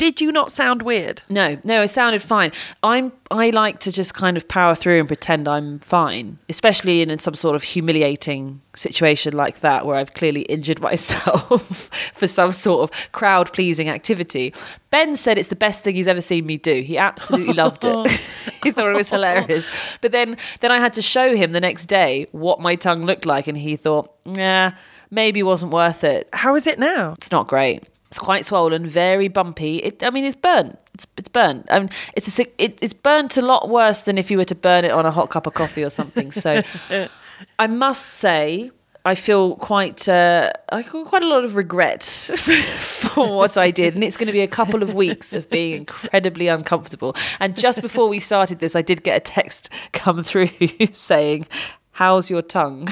Did 0.02 0.20
you 0.20 0.32
not 0.32 0.50
sound 0.50 0.82
weird? 0.82 1.22
No, 1.28 1.60
no, 1.62 1.82
it 1.82 1.87
sounded 1.87 2.22
fine. 2.22 2.50
I'm 2.82 3.12
I 3.31 3.50
like 3.50 3.78
to 3.78 3.93
just 3.93 4.14
kind 4.14 4.37
of 4.37 4.49
power 4.49 4.75
through 4.75 4.99
and 4.99 5.06
pretend 5.06 5.46
I'm 5.46 5.78
fine, 5.78 6.40
especially 6.49 7.02
in, 7.02 7.08
in 7.08 7.20
some 7.20 7.37
sort 7.37 7.54
of 7.54 7.62
humiliating 7.62 8.60
situation 8.75 9.32
like 9.32 9.60
that 9.60 9.87
where 9.87 9.94
I've 9.94 10.14
clearly 10.14 10.43
injured 10.43 10.81
myself 10.90 11.88
for 12.16 12.26
some 12.26 12.50
sort 12.50 12.90
of 12.90 13.12
crowd 13.12 13.52
pleasing 13.52 13.88
activity. 13.88 14.52
Ben 14.90 15.14
said 15.14 15.38
it's 15.38 15.50
the 15.50 15.54
best 15.54 15.84
thing 15.84 15.94
he's 15.94 16.08
ever 16.08 16.20
seen 16.20 16.46
me 16.46 16.56
do. 16.56 16.82
He 16.82 16.99
absolutely 16.99 17.54
loved 17.54 17.84
it. 17.84 18.10
he 18.64 18.72
thought 18.72 18.88
it 18.88 18.96
was 18.96 19.08
hilarious. 19.08 19.69
But 20.00 20.10
then 20.10 20.37
then 20.58 20.72
I 20.72 20.81
had 20.81 20.94
to 20.94 21.02
show 21.02 21.37
him 21.37 21.52
the 21.52 21.60
next 21.60 21.87
day 21.87 22.26
what 22.32 22.58
my 22.58 22.75
tongue 22.75 23.06
looked 23.06 23.25
like 23.25 23.46
and 23.46 23.56
he 23.56 23.76
thought, 23.76 24.12
"Yeah, 24.25 24.72
maybe 25.12 25.44
wasn't 25.44 25.70
worth 25.72 26.02
it." 26.02 26.28
How 26.32 26.56
is 26.56 26.66
it 26.66 26.81
now? 26.81 27.12
It's 27.12 27.31
not 27.31 27.46
great. 27.46 27.84
It's 28.12 28.19
quite 28.19 28.44
swollen, 28.44 28.87
very 28.87 29.29
bumpy. 29.29 29.79
It, 29.79 30.03
I 30.03 30.11
mean, 30.11 30.26
it's 30.26 30.37
burnt. 30.37 30.79
It's 30.93 31.06
it's 31.17 31.31
burnt. 31.31 31.64
Um, 31.70 31.88
it's 32.14 32.38
a 32.38 32.62
it, 32.62 32.79
it's 32.82 32.93
burnt 32.93 33.38
a 33.38 33.41
lot 33.41 33.70
worse 33.70 34.03
than 34.03 34.19
if 34.19 34.31
you 34.31 34.37
were 34.37 34.44
to 34.44 34.55
burn 34.55 34.85
it 34.85 34.91
on 34.91 35.06
a 35.06 35.11
hot 35.11 35.31
cup 35.31 35.47
of 35.47 35.55
coffee 35.55 35.82
or 35.82 35.88
something. 35.88 36.31
So, 36.31 36.61
I 37.59 37.66
must 37.69 38.07
say, 38.11 38.71
I 39.07 39.14
feel 39.14 39.57
quite 39.57 40.11
uh, 40.11 40.52
I 40.69 40.83
feel 40.83 41.07
quite 41.07 41.23
a 41.23 41.26
lot 41.26 41.42
of 41.42 41.57
regret 41.57 42.02
for 42.76 43.35
what 43.35 43.57
I 43.57 43.71
did, 43.71 43.95
and 43.95 44.04
it's 44.04 44.19
going 44.19 44.26
to 44.26 44.33
be 44.35 44.42
a 44.42 44.47
couple 44.47 44.83
of 44.83 44.92
weeks 44.92 45.33
of 45.33 45.49
being 45.49 45.75
incredibly 45.75 46.49
uncomfortable. 46.49 47.16
And 47.40 47.57
just 47.57 47.81
before 47.81 48.09
we 48.09 48.19
started 48.19 48.59
this, 48.59 48.76
I 48.76 48.83
did 48.83 49.02
get 49.04 49.16
a 49.16 49.21
text 49.21 49.71
come 49.92 50.23
through 50.23 50.50
saying. 50.92 51.47
How's 51.92 52.30
your 52.30 52.40
tongue? 52.40 52.88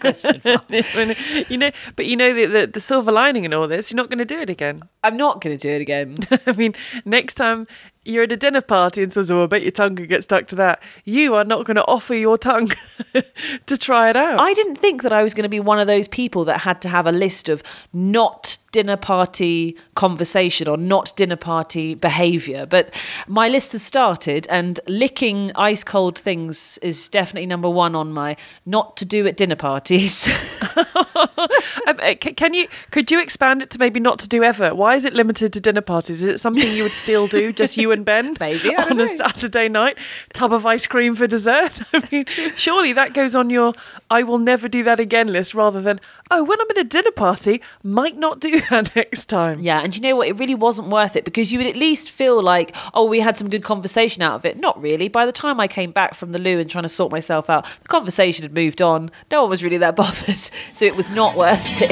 Question 0.00 0.42
mark. 0.44 0.70
you 1.50 1.56
know, 1.56 1.70
but 1.96 2.04
you 2.06 2.16
know 2.16 2.34
the, 2.34 2.44
the 2.46 2.66
the 2.66 2.80
silver 2.80 3.10
lining 3.10 3.44
in 3.44 3.54
all 3.54 3.66
this. 3.66 3.90
You're 3.90 3.96
not 3.96 4.10
going 4.10 4.18
to 4.18 4.26
do 4.26 4.40
it 4.40 4.50
again. 4.50 4.82
I'm 5.02 5.16
not 5.16 5.40
going 5.40 5.56
to 5.56 5.68
do 5.68 5.74
it 5.74 5.80
again. 5.80 6.18
I 6.46 6.52
mean, 6.52 6.74
next 7.06 7.34
time 7.34 7.66
you're 8.10 8.24
at 8.24 8.32
a 8.32 8.36
dinner 8.36 8.60
party 8.60 9.02
and 9.02 9.12
someone's, 9.12 9.30
oh, 9.30 9.44
I 9.44 9.46
bet 9.46 9.62
your 9.62 9.70
tongue 9.70 9.96
could 9.96 10.08
get 10.08 10.24
stuck 10.24 10.46
to 10.48 10.56
that. 10.56 10.82
You 11.04 11.34
are 11.34 11.44
not 11.44 11.64
going 11.64 11.76
to 11.76 11.84
offer 11.86 12.14
your 12.14 12.36
tongue 12.36 12.70
to 13.66 13.78
try 13.78 14.10
it 14.10 14.16
out. 14.16 14.40
I 14.40 14.52
didn't 14.54 14.76
think 14.76 15.02
that 15.02 15.12
I 15.12 15.22
was 15.22 15.34
going 15.34 15.44
to 15.44 15.48
be 15.48 15.60
one 15.60 15.78
of 15.78 15.86
those 15.86 16.08
people 16.08 16.44
that 16.44 16.60
had 16.60 16.82
to 16.82 16.88
have 16.88 17.06
a 17.06 17.12
list 17.12 17.48
of 17.48 17.62
not 17.92 18.58
dinner 18.72 18.96
party 18.96 19.76
conversation 19.94 20.68
or 20.68 20.76
not 20.76 21.14
dinner 21.16 21.36
party 21.36 21.94
behavior. 21.94 22.66
But 22.66 22.94
my 23.26 23.48
list 23.48 23.72
has 23.72 23.82
started, 23.82 24.46
and 24.48 24.78
licking 24.86 25.52
ice 25.54 25.84
cold 25.84 26.18
things 26.18 26.78
is 26.78 27.08
definitely 27.08 27.46
number 27.46 27.68
one 27.68 27.94
on 27.94 28.12
my 28.12 28.36
not 28.66 28.96
to 28.98 29.04
do 29.04 29.26
at 29.26 29.36
dinner 29.36 29.56
parties. 29.56 30.28
Um, 31.86 31.98
uh, 32.00 32.14
can 32.14 32.52
you 32.52 32.68
could 32.90 33.10
you 33.10 33.22
expand 33.22 33.62
it 33.62 33.70
to 33.70 33.78
maybe 33.78 34.00
not 34.00 34.18
to 34.20 34.28
do 34.28 34.42
ever? 34.42 34.74
Why 34.74 34.96
is 34.96 35.04
it 35.04 35.14
limited 35.14 35.52
to 35.54 35.60
dinner 35.60 35.80
parties? 35.80 36.22
Is 36.22 36.28
it 36.28 36.38
something 36.40 36.70
you 36.72 36.82
would 36.82 36.92
still 36.92 37.26
do, 37.26 37.52
just 37.52 37.76
you 37.76 37.90
and 37.90 38.04
Ben? 38.04 38.36
Maybe, 38.40 38.74
on 38.76 38.98
know. 38.98 39.04
a 39.04 39.08
Saturday 39.08 39.68
night, 39.68 39.96
tub 40.32 40.52
of 40.52 40.66
ice 40.66 40.86
cream 40.86 41.14
for 41.14 41.26
dessert. 41.26 41.80
I 41.94 42.06
mean, 42.10 42.26
surely 42.54 42.92
that 42.92 43.14
goes 43.14 43.34
on 43.34 43.50
your 43.50 43.72
"I 44.10 44.22
will 44.22 44.38
never 44.38 44.68
do 44.68 44.82
that 44.82 45.00
again" 45.00 45.28
list, 45.28 45.54
rather 45.54 45.80
than 45.80 46.00
"Oh, 46.30 46.44
when 46.44 46.60
I'm 46.60 46.70
at 46.70 46.78
a 46.78 46.84
dinner 46.84 47.12
party, 47.12 47.62
might 47.82 48.18
not 48.18 48.40
do 48.40 48.60
that 48.68 48.94
next 48.94 49.26
time." 49.26 49.60
yeah, 49.60 49.80
and 49.82 49.94
you 49.94 50.02
know 50.02 50.16
what? 50.16 50.28
It 50.28 50.38
really 50.38 50.54
wasn't 50.54 50.88
worth 50.88 51.16
it 51.16 51.24
because 51.24 51.52
you 51.52 51.58
would 51.58 51.66
at 51.66 51.76
least 51.76 52.10
feel 52.10 52.42
like, 52.42 52.74
oh, 52.94 53.04
we 53.04 53.20
had 53.20 53.36
some 53.36 53.48
good 53.48 53.64
conversation 53.64 54.22
out 54.22 54.34
of 54.34 54.44
it. 54.44 54.58
Not 54.58 54.80
really. 54.80 55.08
By 55.08 55.26
the 55.26 55.32
time 55.32 55.60
I 55.60 55.68
came 55.68 55.92
back 55.92 56.14
from 56.14 56.32
the 56.32 56.38
loo 56.38 56.58
and 56.58 56.68
trying 56.70 56.82
to 56.82 56.88
sort 56.88 57.12
myself 57.12 57.48
out, 57.48 57.66
the 57.82 57.88
conversation 57.88 58.42
had 58.42 58.54
moved 58.54 58.82
on. 58.82 59.10
No 59.30 59.42
one 59.42 59.50
was 59.50 59.62
really 59.64 59.78
that 59.78 59.96
bothered. 59.96 60.38
So 60.72 60.84
it 60.84 60.96
was 60.96 61.10
not 61.10 61.29
worth 61.36 61.60
it. 61.82 61.90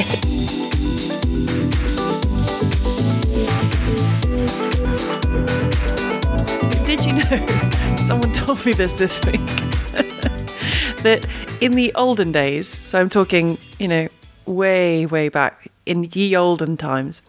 Did 6.87 7.05
you 7.05 7.13
know? 7.13 7.47
Someone 7.97 8.33
told 8.33 8.65
me 8.65 8.73
this 8.73 8.95
this 8.95 9.21
week. 9.27 9.41
that 11.03 11.27
in 11.61 11.73
the 11.73 11.93
olden 11.95 12.33
days, 12.33 12.67
so 12.67 13.01
I'm 13.01 13.09
talking, 13.09 13.59
you 13.79 13.89
know, 13.89 14.09
way, 14.47 15.07
way 15.07 15.29
back 15.29 15.71
in 15.87 16.05
ye 16.13 16.37
olden 16.37 16.77
times, 16.77 17.23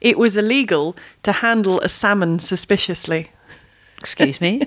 it 0.00 0.18
was 0.18 0.36
illegal 0.36 0.96
to 1.22 1.32
handle 1.32 1.80
a 1.80 1.88
salmon 1.88 2.38
suspiciously. 2.38 3.30
Excuse 3.98 4.40
me. 4.40 4.62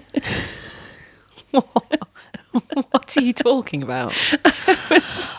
what 2.92 3.18
are 3.18 3.22
you 3.22 3.34
talking 3.34 3.84
about? 3.84 4.14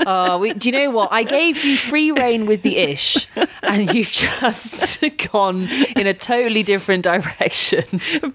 Oh, 0.07 0.39
we, 0.39 0.53
do 0.55 0.69
you 0.69 0.73
know 0.73 0.91
what? 0.91 1.13
I 1.13 1.23
gave 1.23 1.63
you 1.65 1.77
free 1.77 2.11
reign 2.11 2.47
with 2.47 2.63
the 2.63 2.77
ish, 2.79 3.29
and 3.63 3.93
you've 3.93 4.11
just 4.13 5.03
gone 5.33 5.69
in 5.95 6.07
a 6.07 6.15
totally 6.15 6.63
different 6.63 7.05
direction. 7.05 7.85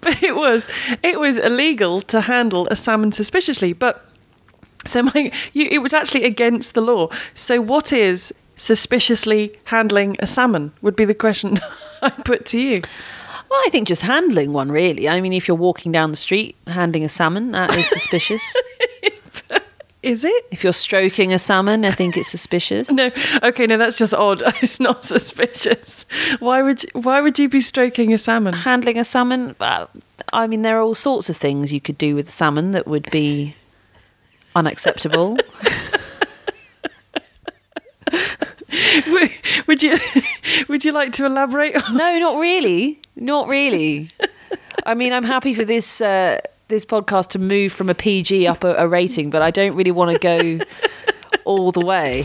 but 0.02 0.22
it 0.22 0.36
was 0.36 0.70
it 1.02 1.20
was 1.20 1.38
illegal 1.38 2.02
to 2.04 2.22
handle 2.22 2.68
a 2.68 2.76
salmon 2.76 3.12
suspiciously. 3.12 3.74
But 3.74 4.06
so 4.86 5.04
my 5.04 5.32
you, 5.54 5.68
it 5.72 5.80
was 5.80 5.94
actually 5.94 6.24
against 6.24 6.74
the 6.74 6.82
law. 6.82 7.10
So 7.34 7.62
what 7.62 7.92
is 7.92 8.34
suspiciously 8.56 9.58
handling 9.66 10.16
a 10.20 10.28
salmon? 10.28 10.74
Would 10.82 10.96
be 10.96 11.06
the 11.06 11.16
question 11.16 11.60
I 12.02 12.10
put 12.10 12.46
to 12.48 12.60
you. 12.60 12.82
Well, 13.52 13.60
I 13.66 13.70
think 13.70 13.90
just 13.90 14.04
handling 14.04 14.54
one, 14.54 14.72
really. 14.72 15.10
I 15.10 15.20
mean, 15.20 15.34
if 15.34 15.46
you're 15.46 15.58
walking 15.58 15.92
down 15.92 16.12
the 16.12 16.16
street 16.18 16.56
handing 16.68 17.04
a 17.04 17.10
salmon, 17.10 17.52
that 17.52 17.76
is 17.78 17.90
suspicious. 17.90 18.56
Is 20.04 20.24
it? 20.24 20.46
if 20.50 20.64
you're 20.64 20.74
stroking 20.74 21.32
a 21.32 21.38
salmon, 21.38 21.86
I 21.86 21.92
think 21.92 22.18
it's 22.18 22.28
suspicious. 22.30 22.90
No. 23.02 23.12
Okay, 23.44 23.68
no, 23.68 23.78
that's 23.78 23.98
just 24.00 24.14
odd. 24.16 24.42
It's 24.64 24.80
not 24.80 25.04
suspicious. 25.04 26.06
Why 26.40 26.62
would 26.64 26.84
you, 26.84 26.90
why 26.94 27.22
would 27.22 27.38
you 27.38 27.48
be 27.50 27.62
stroking 27.62 28.12
a 28.14 28.18
salmon? 28.18 28.54
Handling 28.54 28.98
a 28.98 29.04
salmon, 29.04 29.56
well, 29.60 29.90
I 30.34 30.48
mean, 30.48 30.64
there 30.64 30.78
are 30.78 30.82
all 30.82 30.96
sorts 30.96 31.30
of 31.30 31.38
things 31.38 31.72
you 31.72 31.80
could 31.82 31.98
do 32.00 32.16
with 32.16 32.32
salmon 32.32 32.72
that 32.72 32.88
would 32.88 33.10
be 33.12 33.56
unacceptable. 34.56 35.38
Would- 39.08 39.32
would 39.68 39.84
you 39.84 39.98
would 40.70 40.86
you 40.86 40.92
like 40.94 41.12
to 41.14 41.26
elaborate? 41.26 41.76
on 41.76 41.98
no, 41.98 42.20
not 42.20 42.40
really. 42.40 43.00
Not 43.16 43.48
really. 43.48 44.10
I 44.86 44.94
mean, 44.96 45.14
I'm 45.14 45.24
happy 45.24 45.54
for 45.54 45.66
this 45.66 46.02
uh, 46.02 46.40
this 46.72 46.86
podcast 46.86 47.28
to 47.30 47.40
move 47.40 47.72
from 47.72 47.90
a 47.90 47.94
PG 47.94 48.48
up 48.48 48.64
a, 48.64 48.74
a 48.76 48.88
rating, 48.88 49.30
but 49.30 49.44
I 49.44 49.52
don't 49.52 49.76
really 49.76 49.92
want 49.92 50.12
to 50.12 50.20
go 50.20 50.66
all 51.46 51.72
the 51.72 51.86
way. 51.86 52.24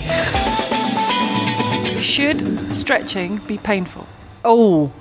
Should 2.01 2.41
stretching 2.75 3.39
be 3.39 3.59
painful? 3.59 4.07
Oh, 4.45 4.93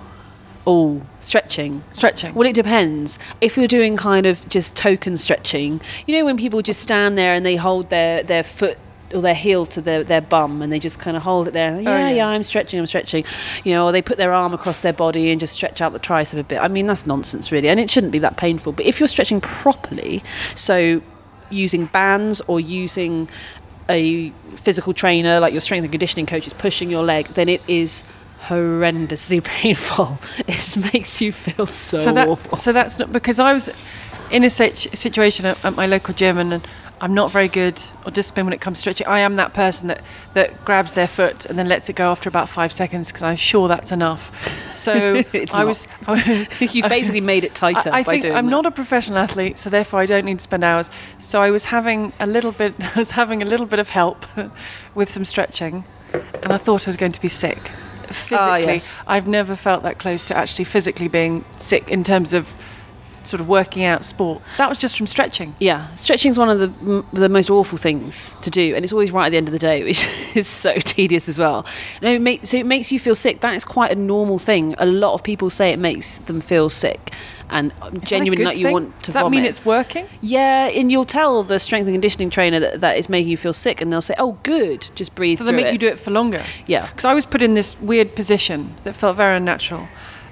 oh, 0.65 1.03
stretching. 1.19 1.83
Stretching. 1.91 2.33
Well, 2.33 2.47
it 2.47 2.55
depends. 2.55 3.19
If 3.39 3.55
you're 3.55 3.67
doing 3.67 3.95
kind 3.95 4.25
of 4.25 4.47
just 4.49 4.75
token 4.75 5.15
stretching, 5.15 5.79
you 6.07 6.17
know, 6.17 6.25
when 6.25 6.37
people 6.37 6.61
just 6.61 6.81
stand 6.81 7.17
there 7.17 7.33
and 7.33 7.45
they 7.45 7.55
hold 7.55 7.89
their, 7.89 8.23
their 8.23 8.43
foot 8.43 8.79
or 9.13 9.21
their 9.21 9.35
heel 9.35 9.65
to 9.67 9.81
their, 9.81 10.03
their 10.03 10.21
bum 10.21 10.61
and 10.61 10.71
they 10.71 10.79
just 10.79 10.99
kind 10.99 11.15
of 11.15 11.23
hold 11.23 11.47
it 11.47 11.51
there. 11.51 11.73
Oh, 11.75 11.79
yeah, 11.79 12.09
yeah. 12.09 12.09
yeah, 12.09 12.27
I'm 12.27 12.43
stretching, 12.43 12.79
I'm 12.79 12.85
stretching. 12.85 13.23
You 13.63 13.73
know, 13.73 13.85
or 13.85 13.91
they 13.91 14.01
put 14.01 14.17
their 14.17 14.33
arm 14.33 14.53
across 14.53 14.79
their 14.79 14.93
body 14.93 15.31
and 15.31 15.39
just 15.39 15.53
stretch 15.53 15.81
out 15.81 15.93
the 15.93 15.99
tricep 15.99 16.39
a 16.39 16.43
bit. 16.43 16.59
I 16.59 16.67
mean, 16.67 16.85
that's 16.85 17.05
nonsense, 17.05 17.51
really. 17.51 17.69
And 17.69 17.79
it 17.79 17.89
shouldn't 17.89 18.11
be 18.11 18.19
that 18.19 18.37
painful. 18.37 18.73
But 18.73 18.85
if 18.85 18.99
you're 18.99 19.07
stretching 19.07 19.41
properly, 19.41 20.23
so 20.55 21.01
using 21.49 21.85
bands 21.85 22.41
or 22.47 22.59
using 22.59 23.29
a 23.89 24.31
physical 24.55 24.93
trainer, 24.93 25.39
like 25.39 25.53
your 25.53 25.61
strength 25.61 25.83
and 25.83 25.91
conditioning 25.91 26.25
coach, 26.25 26.47
is 26.47 26.53
pushing 26.53 26.89
your 26.89 27.03
leg, 27.03 27.27
then 27.35 27.49
it 27.49 27.61
is 27.67 28.03
horrendously 28.47 29.43
painful. 29.43 30.17
It 30.47 30.93
makes 30.93 31.21
you 31.21 31.31
feel 31.31 31.65
so, 31.65 31.97
so 31.97 32.13
that 32.13 32.27
awful. 32.27 32.57
so 32.57 32.71
that's 32.71 32.99
not 32.99 33.11
because 33.11 33.39
I 33.39 33.53
was 33.53 33.69
in 34.31 34.43
a 34.43 34.49
situ- 34.49 34.95
situation 34.95 35.45
at, 35.45 35.63
at 35.63 35.75
my 35.75 35.85
local 35.85 36.13
gym 36.13 36.37
and. 36.37 36.67
I'm 37.01 37.13
not 37.13 37.29
very 37.31 37.47
good 37.49 37.81
or 38.05 38.11
disciplined 38.11 38.47
when 38.47 38.53
it 38.53 38.61
comes 38.61 38.77
to 38.77 38.81
stretching. 38.81 39.05
I 39.07 39.19
am 39.19 39.35
that 39.35 39.53
person 39.53 39.89
that, 39.89 40.01
that 40.33 40.63
grabs 40.63 40.93
their 40.93 41.07
foot 41.07 41.45
and 41.45 41.59
then 41.59 41.67
lets 41.67 41.89
it 41.89 41.95
go 41.97 42.09
after 42.09 42.29
about 42.29 42.47
five 42.47 42.71
seconds 42.71 43.07
because 43.09 43.21
I'm 43.21 43.35
sure 43.35 43.67
that's 43.67 43.91
enough. 43.91 44.31
So 44.71 45.21
It's 45.33 45.53
I 45.53 45.65
was, 45.65 45.87
I 46.07 46.11
was 46.11 46.61
You've 46.75 46.85
I 46.85 46.89
basically 46.89 47.19
was- 47.19 47.25
made 47.25 47.43
it 47.43 47.53
tighter 47.53 47.89
I, 47.91 47.99
I 47.99 48.03
think 48.03 48.23
I'm 48.25 48.45
that. 48.45 48.51
not 48.51 48.65
a 48.65 48.71
professional 48.71 49.17
athlete, 49.19 49.57
so 49.57 49.69
therefore 49.69 49.99
I 49.99 50.05
don't 50.05 50.25
need 50.25 50.39
to 50.39 50.43
spend 50.43 50.63
hours. 50.63 50.89
So 51.19 51.41
I 51.41 51.51
was 51.51 51.65
having 51.65 52.13
a 52.19 52.25
little 52.27 52.51
bit, 52.53 52.73
I 52.95 52.99
was 52.99 53.11
having 53.11 53.41
a 53.41 53.45
little 53.45 53.65
bit 53.65 53.79
of 53.79 53.89
help 53.89 54.25
with 54.95 55.09
some 55.11 55.25
stretching, 55.25 55.83
and 56.13 56.53
I 56.53 56.57
thought 56.57 56.87
I 56.87 56.89
was 56.89 56.97
going 56.97 57.11
to 57.11 57.21
be 57.21 57.27
sick. 57.29 57.71
Physically, 58.07 58.37
Ah, 58.39 58.55
yes. 58.57 58.93
I've 59.07 59.27
never 59.27 59.55
felt 59.55 59.83
that 59.83 59.97
close 59.97 60.23
to 60.25 60.37
actually 60.37 60.65
physically 60.65 61.07
being 61.07 61.43
sick 61.57 61.89
in 61.89 62.03
terms 62.03 62.33
of 62.33 62.53
sort 63.25 63.41
of 63.41 63.47
working 63.47 63.83
out 63.83 64.05
sport. 64.05 64.41
That 64.57 64.69
was 64.69 64.77
just 64.77 64.95
from 64.97 65.07
stretching. 65.07 65.55
Yeah, 65.59 65.93
stretching 65.95 66.31
is 66.31 66.37
one 66.37 66.49
of 66.49 66.59
the 66.59 66.67
m- 66.81 67.05
the 67.11 67.27
most 67.29 67.49
awful 67.49 67.77
things 67.77 68.35
to 68.41 68.49
do, 68.49 68.75
and 68.75 68.83
it's 68.85 68.93
always 68.93 69.11
right 69.11 69.25
at 69.25 69.29
the 69.31 69.37
end 69.37 69.47
of 69.47 69.51
the 69.51 69.59
day, 69.59 69.83
which 69.89 70.07
is 70.35 70.47
so 70.47 70.75
tedious 70.75 71.27
as 71.27 71.37
well. 71.37 71.65
And 72.01 72.09
it 72.09 72.21
make, 72.21 72.45
so 72.45 72.57
it 72.57 72.65
makes 72.65 72.91
you 72.91 72.99
feel 72.99 73.15
sick. 73.15 73.41
That 73.41 73.55
is 73.55 73.65
quite 73.65 73.91
a 73.91 73.95
normal 73.95 74.39
thing. 74.39 74.75
A 74.77 74.85
lot 74.85 75.13
of 75.13 75.23
people 75.23 75.49
say 75.49 75.71
it 75.71 75.79
makes 75.79 76.19
them 76.19 76.39
feel 76.41 76.69
sick, 76.69 77.13
and 77.49 77.71
um, 77.81 77.95
Is 77.95 78.01
that 78.01 78.07
genuinely 78.09 78.45
like 78.45 78.57
you 78.57 78.63
thing? 78.63 78.73
want 78.73 78.99
to 79.01 79.05
Does 79.07 79.13
that 79.15 79.21
vomit. 79.21 79.37
mean 79.37 79.45
it's 79.45 79.65
working? 79.65 80.07
yeah, 80.21 80.67
and 80.67 80.91
you'll 80.91 81.05
tell 81.05 81.43
the 81.43 81.57
strength 81.59 81.87
and 81.87 81.93
conditioning 81.95 82.29
trainer 82.29 82.59
that, 82.59 82.79
that 82.81 82.97
it's 82.97 83.09
making 83.09 83.29
you 83.31 83.37
feel 83.37 83.53
sick, 83.53 83.81
and 83.81 83.91
they'll 83.91 84.01
say, 84.01 84.15
"Oh, 84.19 84.37
good, 84.43 84.89
just 84.95 85.15
breathe." 85.15 85.39
So 85.39 85.43
they 85.43 85.51
make 85.51 85.67
it. 85.67 85.73
you 85.73 85.79
do 85.79 85.87
it 85.87 85.97
for 85.99 86.11
longer. 86.11 86.43
Yeah. 86.67 86.87
Because 86.89 87.05
I 87.05 87.13
was 87.13 87.25
put 87.25 87.41
in 87.41 87.53
this 87.55 87.79
weird 87.81 88.15
position 88.15 88.75
that 88.83 88.93
felt 88.95 89.15
very 89.17 89.35
unnatural, 89.37 89.87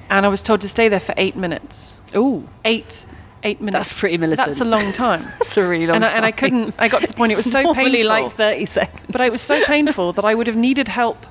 and 0.10 0.26
I 0.26 0.30
was 0.30 0.42
told 0.44 0.62
to 0.62 0.70
stay 0.70 0.90
there 0.90 1.00
for 1.00 1.14
eight 1.18 1.36
minutes. 1.36 2.00
Ooh, 2.16 2.48
Eight, 2.66 3.06
eight 3.44 3.60
minutes. 3.62 3.90
That's 3.90 4.00
pretty 4.00 4.18
militant. 4.18 4.48
That's 4.48 4.62
a 4.62 4.66
long 4.66 4.92
time. 4.94 5.22
that's 5.40 5.58
a 5.58 5.68
really 5.68 5.88
long 5.88 5.98
and 5.98 6.06
I, 6.06 6.08
time. 6.10 6.18
and 6.18 6.26
I 6.26 6.32
couldn't. 6.32 6.76
I 6.80 6.88
got 6.88 7.02
to 7.02 7.08
the 7.08 7.14
point. 7.14 7.32
It 7.32 7.36
was 7.36 7.50
so 7.52 7.74
painful. 7.74 8.08
like 8.08 8.34
thirty 8.36 8.66
seconds. 8.66 9.02
but 9.10 9.22
it 9.22 9.32
was 9.32 9.42
so 9.42 9.64
painful 9.66 10.14
that 10.14 10.26
I 10.26 10.34
would 10.36 10.48
have 10.48 10.56
needed 10.56 10.88
help 10.88 11.26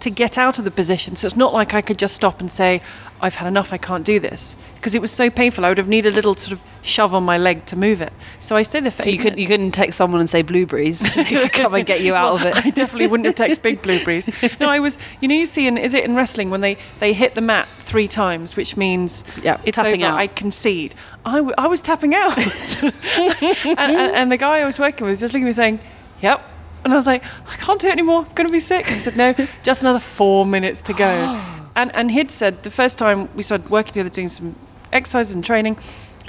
to 0.00 0.10
get 0.10 0.38
out 0.38 0.58
of 0.58 0.64
the 0.64 0.70
position. 0.70 1.16
So 1.16 1.26
it's 1.26 1.36
not 1.36 1.52
like 1.52 1.74
I 1.74 1.82
could 1.82 1.98
just 1.98 2.14
stop 2.14 2.40
and 2.40 2.50
say, 2.50 2.80
"I've 3.20 3.34
had 3.36 3.46
enough. 3.48 3.72
I 3.72 3.76
can't 3.78 4.04
do 4.04 4.20
this," 4.20 4.56
because 4.76 4.94
it 4.94 5.00
was 5.02 5.10
so 5.10 5.30
painful. 5.30 5.64
I 5.64 5.68
would 5.68 5.78
have 5.78 5.88
needed 5.88 6.12
a 6.12 6.16
little 6.16 6.34
sort 6.34 6.52
of 6.52 6.60
shove 6.82 7.12
on 7.14 7.22
my 7.24 7.36
leg 7.36 7.66
to 7.66 7.76
move 7.76 8.00
it. 8.00 8.12
So 8.40 8.56
I 8.56 8.62
stayed 8.62 8.84
there 8.84 8.90
for 8.90 9.02
So 9.02 9.10
you 9.10 9.18
couldn't 9.18 9.38
you 9.38 9.46
couldn't 9.46 9.72
text 9.72 9.98
someone 9.98 10.20
and 10.20 10.30
say 10.30 10.42
blueberries 10.42 11.08
come 11.52 11.74
and 11.74 11.84
get 11.84 12.00
you 12.00 12.14
out 12.14 12.34
Well, 12.34 12.48
of 12.48 12.56
it. 12.58 12.66
I 12.66 12.70
definitely 12.70 13.06
wouldn't 13.08 13.26
have 13.26 13.34
texted 13.34 13.62
big 13.62 13.82
blueberries. 13.82 14.30
No, 14.60 14.68
I 14.70 14.78
was. 14.80 14.98
You 15.20 15.28
know, 15.28 15.34
you 15.34 15.46
see, 15.46 15.66
in 15.66 15.76
is 15.78 15.94
it 15.94 16.04
in 16.04 16.14
wrestling 16.14 16.50
when 16.50 16.60
they 16.60 16.76
they 17.00 17.12
hit 17.12 17.34
the 17.34 17.40
mat 17.40 17.68
three 17.80 18.08
times, 18.08 18.56
which 18.56 18.76
means 18.76 19.24
Yeah, 19.42 19.60
it's 19.64 19.76
tapping 19.76 20.02
over. 20.04 20.12
out. 20.14 20.18
I 20.18 20.26
concede. 20.26 20.94
I, 21.24 21.36
w- 21.36 21.54
I 21.58 21.66
was 21.66 21.82
tapping 21.82 22.14
out, 22.14 22.38
and, 22.38 23.78
and, 23.78 23.96
and 24.16 24.32
the 24.32 24.36
guy 24.36 24.60
I 24.60 24.64
was 24.64 24.78
working 24.78 25.04
with 25.04 25.12
was 25.12 25.20
just 25.20 25.34
looking 25.34 25.44
at 25.44 25.48
me 25.48 25.52
saying, 25.52 25.80
"Yep." 26.22 26.42
And 26.84 26.92
I 26.92 26.96
was 26.96 27.06
like, 27.08 27.24
I 27.24 27.56
can't 27.56 27.80
do 27.80 27.88
it 27.88 27.92
anymore. 27.92 28.24
I'm 28.24 28.34
going 28.34 28.46
to 28.46 28.52
be 28.52 28.60
sick. 28.60 28.86
And 28.86 28.94
he 28.94 29.00
said, 29.00 29.16
No, 29.16 29.34
just 29.64 29.82
another 29.82 29.98
four 29.98 30.46
minutes 30.46 30.80
to 30.82 30.92
go. 30.94 31.08
Oh. 31.57 31.57
And 31.78 31.90
and 31.98 32.10
he'd 32.10 32.30
said 32.30 32.52
the 32.62 32.70
first 32.80 32.98
time 32.98 33.18
we 33.36 33.42
started 33.42 33.70
working 33.70 33.92
together, 33.94 34.10
doing 34.20 34.28
some 34.28 34.54
exercises 34.92 35.34
and 35.34 35.44
training, 35.44 35.76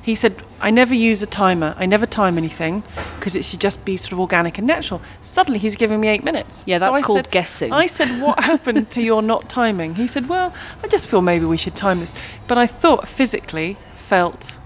he 0.04 0.16
said, 0.16 0.34
I 0.62 0.70
never 0.72 0.94
use 0.94 1.22
a 1.22 1.26
timer. 1.44 1.76
I 1.78 1.86
never 1.86 2.06
time 2.06 2.38
anything 2.38 2.84
because 3.18 3.36
it 3.36 3.44
should 3.46 3.60
just 3.62 3.84
be 3.86 3.98
sort 3.98 4.14
of 4.14 4.20
organic 4.20 4.58
and 4.58 4.66
natural. 4.68 5.02
Suddenly 5.22 5.60
he's 5.60 5.76
giving 5.76 6.00
me 6.00 6.08
eight 6.08 6.24
minutes. 6.24 6.64
Yeah, 6.68 6.78
So 6.78 6.86
that's 6.86 6.98
I 7.00 7.02
called 7.02 7.18
said- 7.26 7.32
guessing. 7.32 7.72
I 7.74 7.88
said, 7.88 8.10
What 8.22 8.40
happened 8.52 8.90
to 8.92 9.02
your 9.02 9.22
not 9.22 9.50
timing? 9.50 9.96
He 9.96 10.08
said, 10.08 10.30
Well, 10.30 10.54
I 10.84 10.88
just 10.88 11.10
feel 11.10 11.22
maybe 11.22 11.46
we 11.46 11.58
should 11.58 11.76
time 11.76 12.00
this. 12.00 12.14
But 12.48 12.58
I 12.58 12.68
thought 12.68 13.08
physically 13.08 13.78
felt 13.98 14.58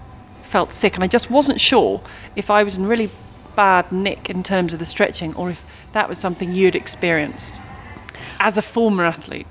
felt 0.54 0.72
sick 0.72 0.94
and 0.94 1.02
I 1.02 1.08
just 1.08 1.30
wasn't 1.30 1.60
sure 1.60 2.00
if 2.36 2.48
I 2.48 2.62
was 2.62 2.76
in 2.76 2.86
really 2.86 3.10
bad 3.56 3.90
nick 3.90 4.30
in 4.30 4.42
terms 4.42 4.72
of 4.72 4.78
the 4.78 4.86
stretching 4.86 5.34
or 5.34 5.50
if 5.50 5.64
that 5.92 6.08
was 6.08 6.16
something 6.18 6.52
you'd 6.52 6.76
experienced 6.76 7.60
as 8.38 8.56
a 8.56 8.62
former 8.62 9.04
athlete. 9.04 9.46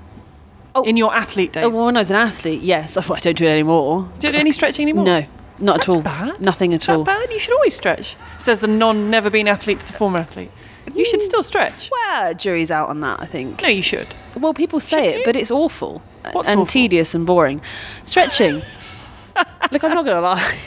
Oh. 0.76 0.82
in 0.82 0.96
your 0.96 1.14
athlete 1.14 1.50
oh, 1.56 1.60
days. 1.60 1.64
Oh, 1.64 1.68
well, 1.70 1.86
when 1.86 1.96
I 1.96 2.00
was 2.00 2.10
an 2.10 2.16
athlete, 2.16 2.62
yes. 2.62 2.96
I 3.10 3.20
don't 3.20 3.36
do 3.36 3.46
it 3.46 3.50
anymore. 3.50 4.10
do 4.18 4.26
you 4.26 4.32
do 4.32 4.38
any 4.38 4.52
stretching 4.52 4.84
anymore? 4.84 5.04
No, 5.04 5.26
not 5.60 5.76
That's 5.76 5.88
at 5.88 5.94
all. 5.94 6.02
bad. 6.02 6.40
Nothing 6.40 6.74
at 6.74 6.80
Is 6.80 6.86
that 6.86 7.04
bad? 7.04 7.30
You 7.30 7.38
should 7.38 7.54
always 7.54 7.74
stretch. 7.74 8.16
Says 8.38 8.60
the 8.60 8.66
non 8.66 9.10
never 9.10 9.30
been 9.30 9.46
athlete 9.46 9.80
to 9.80 9.86
the 9.86 9.92
former 9.92 10.18
athlete. 10.18 10.50
You 10.92 11.04
should 11.04 11.20
mm. 11.20 11.24
still 11.24 11.42
stretch. 11.42 11.90
Well, 11.90 12.34
jury's 12.34 12.70
out 12.70 12.88
on 12.88 13.00
that. 13.00 13.20
I 13.20 13.26
think. 13.26 13.62
No, 13.62 13.68
you 13.68 13.82
should. 13.82 14.08
Well, 14.36 14.52
people 14.52 14.80
say 14.80 14.96
Should 14.96 15.04
it, 15.04 15.18
you? 15.18 15.24
but 15.24 15.36
it's 15.36 15.50
awful 15.50 16.02
What's 16.32 16.48
and 16.48 16.60
awful? 16.60 16.66
tedious 16.66 17.14
and 17.14 17.24
boring. 17.24 17.60
Stretching. 18.04 18.56
Look, 19.70 19.84
I'm 19.84 19.94
not 19.94 20.04
going 20.04 20.16
to 20.16 20.20
lie. 20.20 20.58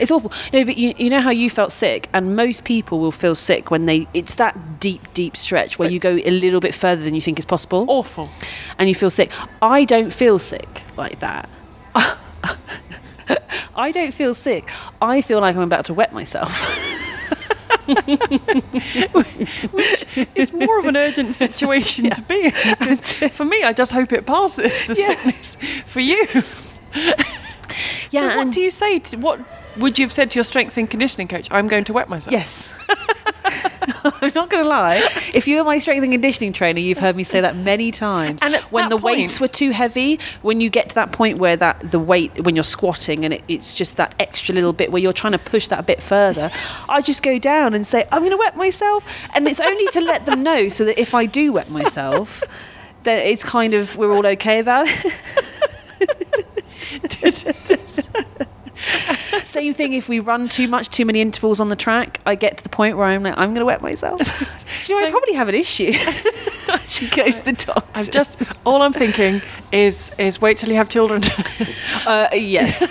It's 0.00 0.10
awful. 0.10 0.32
No, 0.52 0.64
but 0.64 0.76
you, 0.76 0.94
you 0.98 1.10
know 1.10 1.20
how 1.20 1.30
you 1.30 1.48
felt 1.50 1.72
sick, 1.72 2.08
and 2.12 2.36
most 2.36 2.64
people 2.64 2.98
will 2.98 3.12
feel 3.12 3.34
sick 3.34 3.70
when 3.70 3.86
they. 3.86 4.06
It's 4.14 4.34
that 4.36 4.80
deep, 4.80 5.12
deep 5.14 5.36
stretch 5.36 5.78
where 5.78 5.90
you 5.90 5.98
go 5.98 6.18
a 6.24 6.30
little 6.30 6.60
bit 6.60 6.74
further 6.74 7.02
than 7.02 7.14
you 7.14 7.20
think 7.20 7.38
is 7.38 7.44
possible, 7.46 7.84
Awful. 7.88 8.28
and 8.78 8.88
you 8.88 8.94
feel 8.94 9.10
sick. 9.10 9.30
I 9.62 9.84
don't 9.84 10.12
feel 10.12 10.38
sick 10.38 10.82
like 10.96 11.20
that. 11.20 11.48
I 13.74 13.90
don't 13.90 14.12
feel 14.14 14.34
sick. 14.34 14.70
I 15.02 15.20
feel 15.22 15.40
like 15.40 15.56
I'm 15.56 15.62
about 15.62 15.86
to 15.86 15.94
wet 15.94 16.12
myself. 16.12 16.52
Which 17.86 17.96
it's 20.34 20.52
more 20.52 20.78
of 20.78 20.86
an 20.86 20.96
urgent 20.96 21.34
situation 21.34 22.10
to 22.10 22.22
be 22.22 22.46
in. 22.46 22.52
Because 22.78 23.00
for 23.36 23.44
me, 23.44 23.62
I 23.62 23.72
just 23.72 23.92
hope 23.92 24.12
it 24.12 24.26
passes 24.26 24.84
the 24.86 24.94
Yeah. 24.96 25.06
sickness. 25.14 25.56
For 25.86 26.00
you, 26.00 26.26
Yeah, 28.10 28.30
so 28.32 28.36
what 28.38 28.50
do 28.52 28.60
you 28.60 28.70
say? 28.70 28.98
To, 29.00 29.16
what 29.18 29.40
would 29.78 29.98
you 29.98 30.04
have 30.04 30.12
said 30.12 30.30
to 30.32 30.36
your 30.36 30.44
strength 30.44 30.76
and 30.76 30.88
conditioning 30.88 31.28
coach, 31.28 31.48
"I'm 31.50 31.68
going 31.68 31.84
to 31.84 31.92
wet 31.92 32.08
myself"? 32.08 32.32
Yes. 32.32 32.74
I'm 34.04 34.32
not 34.34 34.50
going 34.50 34.62
to 34.62 34.68
lie. 34.68 35.06
If 35.34 35.48
you 35.48 35.56
were 35.58 35.64
my 35.64 35.78
strength 35.78 36.02
and 36.02 36.12
conditioning 36.12 36.52
trainer, 36.52 36.80
you've 36.80 36.98
heard 36.98 37.16
me 37.16 37.24
say 37.24 37.40
that 37.40 37.56
many 37.56 37.90
times. 37.90 38.40
And 38.42 38.56
when 38.70 38.88
the 38.88 38.96
weights 38.96 39.40
were 39.40 39.48
too 39.48 39.70
heavy, 39.70 40.18
when 40.42 40.60
you 40.60 40.70
get 40.70 40.88
to 40.90 40.94
that 40.96 41.12
point 41.12 41.38
where 41.38 41.56
that 41.56 41.90
the 41.90 41.98
weight 41.98 42.44
when 42.44 42.54
you're 42.56 42.62
squatting 42.64 43.24
and 43.24 43.34
it, 43.34 43.44
it's 43.48 43.74
just 43.74 43.96
that 43.96 44.14
extra 44.18 44.54
little 44.54 44.72
bit 44.72 44.92
where 44.92 45.02
you're 45.02 45.12
trying 45.12 45.32
to 45.32 45.38
push 45.38 45.68
that 45.68 45.80
a 45.80 45.82
bit 45.82 46.02
further, 46.02 46.50
I 46.88 47.00
just 47.00 47.22
go 47.22 47.38
down 47.38 47.74
and 47.74 47.86
say 47.86 48.04
I'm 48.12 48.20
going 48.20 48.30
to 48.30 48.36
wet 48.36 48.56
myself, 48.56 49.04
and 49.34 49.46
it's 49.46 49.60
only 49.60 49.86
to 49.88 50.00
let 50.00 50.26
them 50.26 50.42
know 50.42 50.68
so 50.68 50.84
that 50.84 51.00
if 51.00 51.14
I 51.14 51.26
do 51.26 51.52
wet 51.52 51.70
myself, 51.70 52.42
then 53.02 53.18
it's 53.18 53.44
kind 53.44 53.74
of 53.74 53.96
we're 53.96 54.12
all 54.12 54.26
okay 54.26 54.58
about 54.58 54.86
it. 54.88 55.12
Same 59.46 59.72
thing 59.74 59.92
if 59.94 60.08
we 60.08 60.20
run 60.20 60.48
too 60.48 60.68
much, 60.68 60.88
too 60.90 61.04
many 61.04 61.20
intervals 61.20 61.60
on 61.60 61.68
the 61.68 61.76
track, 61.76 62.20
I 62.26 62.34
get 62.34 62.58
to 62.58 62.62
the 62.62 62.68
point 62.68 62.96
where 62.96 63.06
I'm 63.06 63.22
like, 63.22 63.34
I'm 63.36 63.50
going 63.50 63.60
to 63.60 63.64
wet 63.66 63.80
myself. 63.82 64.18
Do 64.84 64.92
you 64.92 65.00
know, 65.00 65.06
I 65.06 65.10
probably 65.10 65.34
have 65.34 65.48
an 65.48 65.54
issue. 65.54 65.92
I 66.68 66.80
should 66.84 67.10
go 67.10 67.30
to 67.30 67.44
the 67.44 67.52
doctor. 67.52 67.82
I'm 67.94 68.06
just 68.06 68.40
all 68.64 68.82
I'm 68.82 68.92
thinking 68.92 69.40
is 69.72 70.12
is 70.18 70.40
wait 70.40 70.56
till 70.58 70.68
you 70.68 70.74
have 70.76 70.88
children. 70.88 71.22
Uh, 72.06 72.28
yes. 72.32 72.84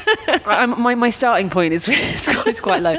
I'm, 0.45 0.81
my, 0.81 0.95
my 0.95 1.09
starting 1.09 1.49
point 1.49 1.73
is, 1.73 1.87
is, 1.87 2.25
quite, 2.27 2.47
is 2.47 2.61
quite 2.61 2.81
low. 2.81 2.97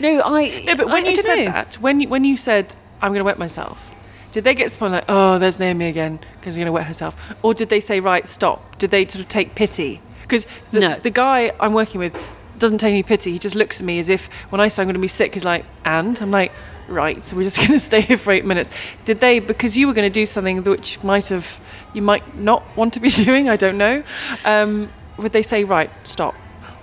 No, 0.00 0.22
I. 0.24 0.62
no, 0.64 0.76
but 0.76 0.86
when 0.86 1.04
I- 1.04 1.08
I 1.08 1.10
you 1.10 1.16
don't 1.16 1.24
said 1.24 1.36
know. 1.36 1.44
that, 1.52 1.74
when 1.76 2.00
you, 2.00 2.08
when 2.08 2.24
you 2.24 2.36
said 2.36 2.74
I'm 3.02 3.10
going 3.12 3.20
to 3.20 3.24
wet 3.24 3.38
myself, 3.38 3.90
did 4.32 4.44
they 4.44 4.54
get 4.54 4.68
to 4.68 4.74
the 4.74 4.78
point 4.78 4.92
like, 4.92 5.04
oh, 5.08 5.38
there's 5.38 5.58
Naomi 5.58 5.86
again 5.86 6.18
because 6.36 6.54
she's 6.54 6.58
going 6.58 6.66
to 6.66 6.72
wet 6.72 6.86
herself, 6.86 7.16
or 7.42 7.54
did 7.54 7.68
they 7.70 7.80
say, 7.80 8.00
right, 8.00 8.26
stop? 8.26 8.78
Did 8.78 8.90
they 8.90 9.06
sort 9.06 9.20
of 9.22 9.28
take 9.28 9.54
pity? 9.54 10.00
Because 10.28 10.46
the, 10.70 10.80
No. 10.80 10.94
the 10.96 11.10
guy 11.10 11.52
I'm 11.58 11.72
working 11.72 11.98
with 11.98 12.16
doesn't 12.58 12.78
take 12.78 12.90
any 12.90 13.02
pity. 13.02 13.32
He 13.32 13.38
just 13.38 13.54
looks 13.56 13.80
at 13.80 13.86
me 13.86 13.98
as 13.98 14.08
if 14.08 14.28
when 14.50 14.60
I 14.60 14.68
say 14.68 14.82
I'm 14.82 14.86
going 14.86 14.94
to 14.94 15.00
be 15.00 15.08
sick, 15.08 15.34
he's 15.34 15.44
like, 15.44 15.64
and 15.84 16.20
I'm 16.20 16.30
like, 16.30 16.52
right, 16.88 17.24
so 17.24 17.36
we're 17.36 17.44
just 17.44 17.56
going 17.66 17.70
to 17.70 17.78
stay 17.78 18.00
here 18.02 18.18
for 18.18 18.32
eight 18.32 18.44
minutes. 18.44 18.70
Did 19.04 19.20
they, 19.20 19.38
because 19.38 19.76
you 19.76 19.86
were 19.86 19.94
going 19.94 20.06
to 20.10 20.12
do 20.12 20.26
something 20.26 20.62
which 20.62 21.02
might 21.02 21.28
have, 21.28 21.58
you 21.94 22.02
might 22.02 22.36
not 22.36 22.62
want 22.76 22.94
to 22.94 23.00
be 23.00 23.08
doing, 23.24 23.48
I 23.48 23.56
don't 23.56 23.78
know, 23.78 24.02
um, 24.44 24.90
would 25.16 25.32
they 25.32 25.42
say, 25.42 25.64
right, 25.64 25.90
stop? 26.04 26.34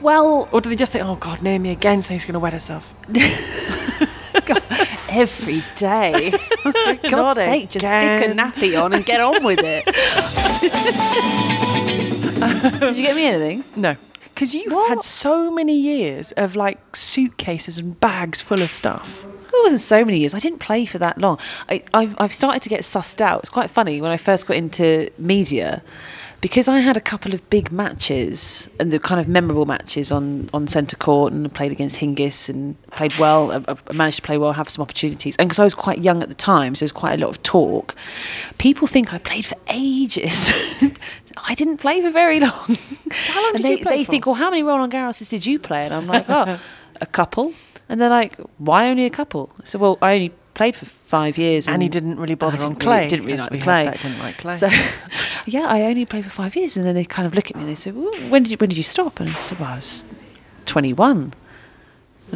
Well, 0.01 0.49
Or 0.51 0.59
do 0.61 0.69
they 0.69 0.75
just 0.75 0.91
think, 0.91 1.05
oh 1.05 1.15
God, 1.15 1.41
Naomi 1.41 1.69
again 1.69 2.01
saying 2.01 2.19
she's 2.19 2.25
going 2.25 2.33
to 2.33 2.39
wet 2.39 2.53
herself? 2.53 2.93
every 5.09 5.63
day. 5.75 6.31
God's 7.09 7.39
sake, 7.39 7.69
just 7.69 7.85
stick 7.85 8.21
a 8.21 8.33
nappy 8.33 8.81
on 8.81 8.93
and 8.93 9.05
get 9.05 9.21
on 9.21 9.43
with 9.43 9.59
it. 9.63 9.85
Did 12.79 12.97
you 12.97 13.03
get 13.03 13.15
me 13.15 13.25
anything? 13.25 13.63
No. 13.75 13.95
Because 14.25 14.53
you've 14.53 14.71
What? 14.73 14.89
had 14.89 15.03
so 15.03 15.49
many 15.51 15.79
years 15.79 16.31
of 16.33 16.55
like 16.55 16.95
suitcases 16.95 17.77
and 17.77 17.97
bags 17.99 18.41
full 18.41 18.61
of 18.61 18.69
stuff. 18.69 19.25
It 19.25 19.63
wasn't 19.63 19.79
so 19.81 20.03
many 20.03 20.19
years. 20.19 20.35
I 20.35 20.39
didn't 20.39 20.59
play 20.59 20.85
for 20.85 20.97
that 20.97 21.17
long. 21.17 21.39
I, 21.69 21.83
I've, 21.93 22.15
I've 22.17 22.33
started 22.33 22.61
to 22.63 22.69
get 22.69 22.81
sussed 22.81 23.21
out. 23.21 23.39
It's 23.39 23.49
quite 23.49 23.69
funny 23.69 24.01
when 24.01 24.11
I 24.11 24.17
first 24.17 24.47
got 24.47 24.57
into 24.57 25.09
media 25.17 25.81
because 26.41 26.67
I 26.67 26.79
had 26.79 26.97
a 26.97 27.01
couple 27.01 27.33
of 27.33 27.49
big 27.49 27.71
matches 27.71 28.69
and 28.79 28.91
the 28.91 28.99
kind 28.99 29.21
of 29.21 29.27
memorable 29.29 29.65
matches 29.65 30.11
on, 30.11 30.49
on 30.53 30.67
centre 30.67 30.97
court 30.97 31.31
and 31.31 31.51
played 31.51 31.71
against 31.71 31.99
Hingis 32.01 32.49
and 32.49 32.79
played 32.91 33.17
well. 33.17 33.51
I, 33.53 33.75
I 33.89 33.93
managed 33.93 34.17
to 34.17 34.21
play 34.23 34.37
well, 34.37 34.51
have 34.51 34.67
some 34.69 34.81
opportunities. 34.83 35.37
And 35.37 35.47
because 35.47 35.59
I 35.59 35.63
was 35.63 35.73
quite 35.73 36.03
young 36.03 36.21
at 36.21 36.27
the 36.27 36.35
time, 36.35 36.75
so 36.75 36.81
there 36.81 36.85
was 36.85 36.91
quite 36.91 37.17
a 37.17 37.21
lot 37.25 37.29
of 37.29 37.41
talk, 37.41 37.95
people 38.57 38.87
think 38.87 39.13
I 39.13 39.17
played 39.19 39.45
for 39.45 39.55
ages. 39.69 40.51
I 41.37 41.55
didn't 41.55 41.77
play 41.77 42.01
for 42.01 42.09
very 42.11 42.39
long. 42.47 42.51
how 42.51 43.41
long 43.43 43.51
and 43.55 43.57
did 43.57 43.63
they, 43.63 43.77
you 43.77 43.83
play 43.83 43.97
they 43.97 44.03
for? 44.03 44.11
think, 44.11 44.25
well, 44.25 44.35
how 44.35 44.49
many 44.49 44.63
Roland 44.63 44.93
Garroses 44.93 45.29
did 45.29 45.45
you 45.45 45.59
play? 45.59 45.83
And 45.83 45.93
I'm 45.93 46.07
like, 46.07 46.25
oh, 46.29 46.59
a 47.01 47.05
couple. 47.05 47.53
And 47.89 48.01
they're 48.01 48.09
like, 48.09 48.37
why 48.57 48.89
only 48.89 49.05
a 49.05 49.09
couple? 49.09 49.51
I 49.61 49.65
said, 49.65 49.81
well, 49.81 49.97
I 50.01 50.15
only 50.15 50.29
played 50.55 50.75
for 50.75 50.85
five 50.85 51.37
years. 51.37 51.67
And 51.67 51.83
he 51.83 51.89
didn't 51.89 52.17
really 52.19 52.35
bother 52.35 52.57
I 52.57 52.63
on 52.63 52.69
didn't 52.69 52.81
clay. 52.81 52.97
Really, 52.97 53.07
didn't 53.09 53.25
really 53.25 53.37
like 53.37 53.61
clay. 53.61 53.83
that, 53.83 53.99
didn't 54.01 54.19
like 54.19 54.37
clay. 54.37 54.55
So, 54.55 54.69
yeah, 55.45 55.65
I 55.67 55.83
only 55.83 56.05
played 56.05 56.23
for 56.23 56.31
five 56.31 56.55
years. 56.55 56.77
And 56.77 56.85
then 56.85 56.95
they 56.95 57.05
kind 57.05 57.27
of 57.27 57.35
look 57.35 57.51
at 57.51 57.55
me 57.55 57.61
and 57.61 57.69
they 57.69 57.75
say, 57.75 57.91
well, 57.91 58.11
when 58.29 58.43
did 58.43 58.51
you, 58.51 58.57
when 58.57 58.69
did 58.69 58.77
you 58.77 58.83
stop? 58.83 59.19
And 59.19 59.29
I 59.29 59.33
said, 59.33 59.59
well, 59.59 59.69
I 59.71 59.75
was 59.75 60.05
21. 60.65 61.33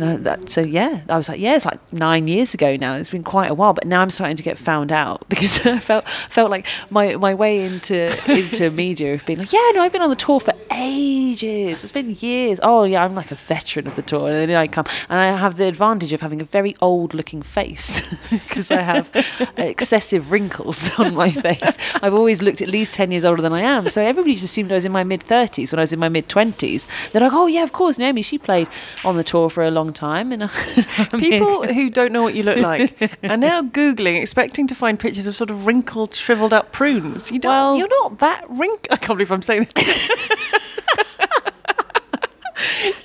And 0.02 0.24
that, 0.26 0.50
so 0.50 0.62
yeah, 0.62 1.02
I 1.10 1.18
was 1.18 1.28
like, 1.28 1.40
yeah, 1.40 1.56
it's 1.56 1.66
like 1.66 1.80
nine 1.92 2.28
years 2.28 2.54
ago 2.54 2.76
now. 2.78 2.96
It's 2.96 3.10
been 3.10 3.24
quite 3.24 3.52
a 3.52 3.54
while, 3.54 3.74
but 3.74 3.86
now 3.86 4.02
I'm 4.02 4.10
starting 4.10 4.38
to 4.38 4.44
get 4.44 4.58
found 4.58 4.92
out 4.92 5.26
because 5.30 5.66
I 5.66 5.80
felt 5.80 6.08
felt 6.08 6.50
like 6.50 6.66
my, 6.90 7.16
my 7.16 7.34
way 7.34 7.62
into 7.66 7.98
into 8.32 8.72
media 8.86 9.12
have 9.12 9.26
been 9.26 9.40
like, 9.40 9.52
yeah, 9.52 9.72
no, 9.74 9.82
I've 9.82 9.92
been 9.92 10.02
on 10.02 10.10
the 10.10 10.16
tour 10.16 10.40
for 10.40 10.54
ages. 10.72 11.84
It's 11.84 11.92
been 11.92 12.16
years. 12.20 12.60
Oh 12.64 12.84
yeah, 12.84 13.04
I'm 13.04 13.16
like 13.16 13.32
a 13.32 13.36
veteran 13.36 13.88
of 13.88 13.96
the 13.96 14.02
tour, 14.02 14.30
and 14.30 14.50
then 14.50 14.56
I 14.56 14.68
come 14.68 14.86
and 15.10 15.20
I 15.20 15.38
have 15.38 15.58
the 15.58 15.66
advantage 15.66 16.14
of 16.14 16.22
having 16.22 16.42
a 16.42 16.46
very 16.46 16.76
old 16.82 17.14
looking 17.14 17.42
face 17.42 18.02
because 18.30 18.72
I 18.72 18.82
have 18.82 19.10
excessive 19.58 20.32
wrinkles 20.32 20.90
on 20.98 21.16
my 21.16 21.32
face. 21.32 21.78
I've 22.02 22.14
always 22.14 22.42
looked 22.42 22.62
at 22.62 22.70
least 22.70 22.94
ten 22.94 23.12
years 23.12 23.26
older 23.26 23.42
than 23.42 23.54
I 23.54 23.62
am, 23.62 23.90
so 23.90 24.02
everybody 24.02 24.34
just 24.34 24.46
assumed 24.46 24.72
I 24.72 24.76
was 24.76 24.86
in 24.86 24.92
my 24.92 25.04
mid 25.04 25.24
thirties 25.24 25.72
when 25.72 25.80
I 25.80 25.84
was 25.84 25.94
in 25.94 26.00
my 26.00 26.10
mid 26.10 26.30
twenties. 26.30 26.88
They're 27.12 27.22
like, 27.22 27.34
oh 27.34 27.48
yeah, 27.48 27.64
of 27.64 27.74
course, 27.74 27.98
Naomi, 27.98 28.22
she 28.22 28.38
played 28.38 28.68
on 29.04 29.16
the 29.16 29.24
tour 29.24 29.50
for 29.50 29.64
a 29.64 29.72
long 29.72 29.89
time, 29.94 30.32
and 30.32 30.44
I, 30.52 31.08
People 31.18 31.66
who 31.68 31.90
don't 31.90 32.12
know 32.12 32.24
what 32.24 32.36
you 32.36 32.44
look 32.44 32.58
like 32.72 33.02
are 33.24 33.38
now 33.38 33.62
Googling, 33.62 34.22
expecting 34.22 34.68
to 34.68 34.76
find 34.76 35.00
pictures 35.00 35.28
of 35.28 35.36
sort 35.36 35.50
of 35.52 35.66
wrinkled, 35.68 36.14
shriveled 36.16 36.54
up 36.54 36.72
prunes. 36.72 37.32
You 37.32 37.40
don't, 37.40 37.52
Well- 37.52 37.78
you're 37.78 37.90
not 38.04 38.20
that 38.20 38.46
wrinkled. 38.50 38.88
I 38.92 38.96
can't 38.98 39.18
believe 39.18 39.32
I'm 39.32 39.42
saying 39.42 39.68
that. 39.76 40.60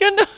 you're 0.01 0.15
not. 0.15 0.29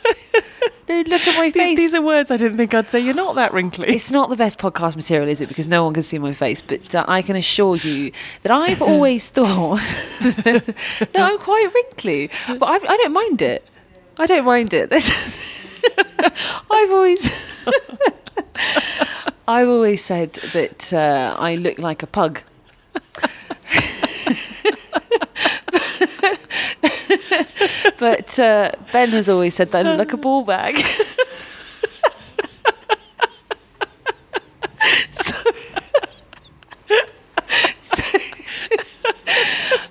No, 0.89 1.01
look 1.01 1.27
at 1.27 1.37
my 1.37 1.51
face. 1.51 1.77
these 1.77 1.95
are 1.95 2.01
words 2.03 2.31
I 2.31 2.37
didn't 2.37 2.59
think 2.59 2.73
I'd 2.73 2.89
say. 2.89 3.01
You're 3.01 3.13
not 3.13 3.35
that 3.35 3.53
wrinkly. 3.53 3.89
It's 3.89 4.13
not 4.13 4.31
the 4.31 4.37
best 4.37 4.61
podcast 4.61 4.95
material, 4.95 5.29
is 5.29 5.41
it? 5.41 5.49
Because 5.49 5.67
no 5.67 5.83
one 5.83 5.93
can 5.95 6.05
see 6.05 6.17
my 6.19 6.33
face. 6.33 6.63
But 6.63 6.95
uh, 6.95 7.05
I 7.09 7.23
can 7.23 7.35
assure 7.35 7.75
you 7.77 8.13
that 8.43 8.53
I've 8.53 8.81
always 8.81 9.27
thought 9.29 9.81
that 10.21 10.75
I'm 11.17 11.39
quite 11.39 11.69
wrinkly, 11.75 12.31
but 12.47 12.67
I've, 12.67 12.85
I 12.85 12.97
don't 12.99 13.13
mind 13.13 13.43
it. 13.43 13.67
I 14.17 14.27
don't 14.27 14.45
mind 14.45 14.73
it. 14.75 14.93
I've 16.71 16.91
always, 16.91 17.31
I've 19.49 19.69
always 19.69 20.05
said 20.05 20.35
that 20.53 20.93
uh, 20.93 21.37
I 21.39 21.55
look 21.57 21.79
like 21.79 22.03
a 22.03 22.07
pug. 22.07 22.43
but 27.99 28.39
uh, 28.39 28.73
Ben 28.93 29.09
has 29.11 29.29
always 29.29 29.55
said 29.55 29.71
that 29.73 29.87
I 29.87 29.91
look 29.91 29.99
like 29.99 30.13
a 30.13 30.17
ball 30.17 30.45
bag. 30.45 30.83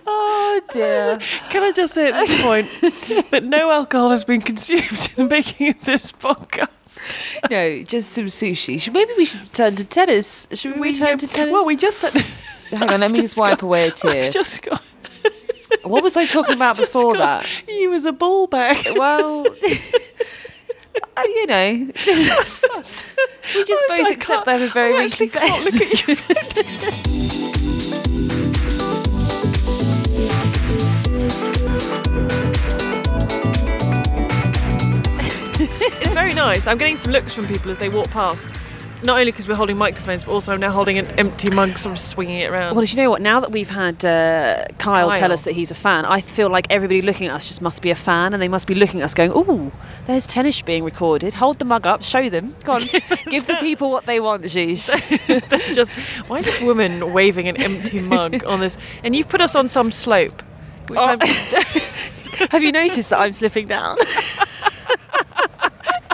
oh 0.07 0.61
dear. 0.71 1.19
Just 1.75 1.93
say 1.93 2.07
at 2.09 2.25
this 2.25 2.41
point 2.41 2.67
that 3.31 3.43
no 3.43 3.69
alcohol 3.69 4.09
has 4.11 4.23
been 4.23 4.39
consumed 4.41 5.09
in 5.15 5.15
the 5.15 5.25
making 5.29 5.69
of 5.71 5.83
this 5.83 6.11
podcast? 6.11 7.01
No, 7.51 7.83
just 7.83 8.11
some 8.13 8.25
sushi. 8.27 8.79
Should, 8.79 8.93
maybe 8.93 9.11
we 9.17 9.25
should 9.25 9.51
turn 9.53 9.75
to 9.75 9.83
tennis. 9.83 10.47
Should 10.53 10.79
we, 10.79 10.91
return 10.91 11.17
to 11.17 11.27
tennis? 11.27 11.51
Well, 11.51 11.65
we 11.65 11.75
just 11.75 11.99
said. 11.99 12.13
Hang 12.69 12.89
on, 12.89 13.01
let 13.01 13.11
me 13.11 13.17
just 13.19 13.37
wipe 13.37 13.61
away 13.61 13.89
a 13.89 13.91
tear. 13.91 14.25
I've 14.25 14.33
just 14.33 14.61
got. 14.61 14.81
What 15.83 16.01
was 16.03 16.15
I 16.15 16.25
talking 16.25 16.55
about 16.55 16.77
before 16.77 17.13
got- 17.13 17.43
that? 17.43 17.61
You 17.67 17.89
was 17.89 18.05
a 18.05 18.11
ball 18.13 18.47
bag. 18.47 18.87
Well, 18.97 19.45
uh, 19.45 21.23
you 21.25 21.47
know, 21.47 21.71
we 21.73 21.93
just 21.93 22.63
I- 22.63 23.85
both 23.89 24.05
I 24.05 24.09
accept 24.11 24.47
I 24.47 24.53
have 24.57 24.61
a 24.61 24.69
very 24.69 24.93
wrinkly 24.97 25.27
face. 25.27 25.73
Nice. 36.35 36.67
I'm 36.67 36.77
getting 36.77 36.95
some 36.97 37.11
looks 37.11 37.33
from 37.33 37.47
people 37.47 37.71
as 37.71 37.79
they 37.79 37.89
walk 37.89 38.09
past. 38.11 38.53
Not 39.03 39.19
only 39.19 39.31
because 39.31 39.47
we're 39.47 39.55
holding 39.55 39.77
microphones, 39.77 40.23
but 40.23 40.31
also 40.31 40.51
I'm 40.53 40.59
now 40.59 40.71
holding 40.71 40.97
an 40.97 41.05
empty 41.19 41.49
mug, 41.51 41.77
sort 41.77 41.91
of 41.93 41.99
swinging 41.99 42.39
it 42.39 42.49
around. 42.49 42.75
Well, 42.75 42.83
do 42.85 42.89
you 42.89 42.97
know 43.03 43.09
what? 43.09 43.21
Now 43.21 43.39
that 43.39 43.51
we've 43.51 43.69
had 43.69 44.03
uh, 44.03 44.65
Kyle, 44.79 45.11
tell 45.11 45.31
us 45.31 45.43
that 45.43 45.51
he's 45.51 45.69
a 45.69 45.75
fan, 45.75 46.05
I 46.05 46.21
feel 46.21 46.49
like 46.49 46.65
everybody 46.71 47.01
looking 47.03 47.27
at 47.27 47.35
us 47.35 47.47
just 47.47 47.61
must 47.61 47.81
be 47.81 47.91
a 47.91 47.95
fan, 47.95 48.33
and 48.33 48.41
they 48.41 48.47
must 48.47 48.67
be 48.67 48.73
looking 48.73 49.01
at 49.01 49.05
us 49.05 49.13
going, 49.13 49.31
"Ooh, 49.31 49.71
there's 50.07 50.25
tennis 50.25 50.61
being 50.61 50.83
recorded. 50.83 51.35
Hold 51.35 51.59
the 51.59 51.65
mug 51.65 51.85
up, 51.85 52.03
show 52.03 52.29
them. 52.29 52.55
Go 52.63 52.73
on, 52.75 52.81
give 53.29 53.45
the 53.47 53.57
people 53.59 53.91
what 53.91 54.05
they 54.05 54.19
want, 54.19 54.43
Sheesh." 54.45 54.89
just 55.75 55.93
why 56.27 56.37
is 56.39 56.45
this 56.45 56.59
woman 56.61 57.13
waving 57.13 57.47
an 57.47 57.57
empty 57.57 58.01
mug 58.01 58.43
on 58.45 58.59
this? 58.59 58.77
And 59.03 59.15
you've 59.15 59.27
put 59.29 59.41
us 59.41 59.55
on 59.55 59.67
some 59.67 59.91
slope, 59.91 60.41
which 60.87 60.99
Oh. 60.99 61.05
I'm. 61.05 61.19
Have 62.49 62.63
you 62.63 62.71
noticed 62.71 63.11
that 63.11 63.19
I'm 63.19 63.31
slipping 63.33 63.67
down? 63.67 63.97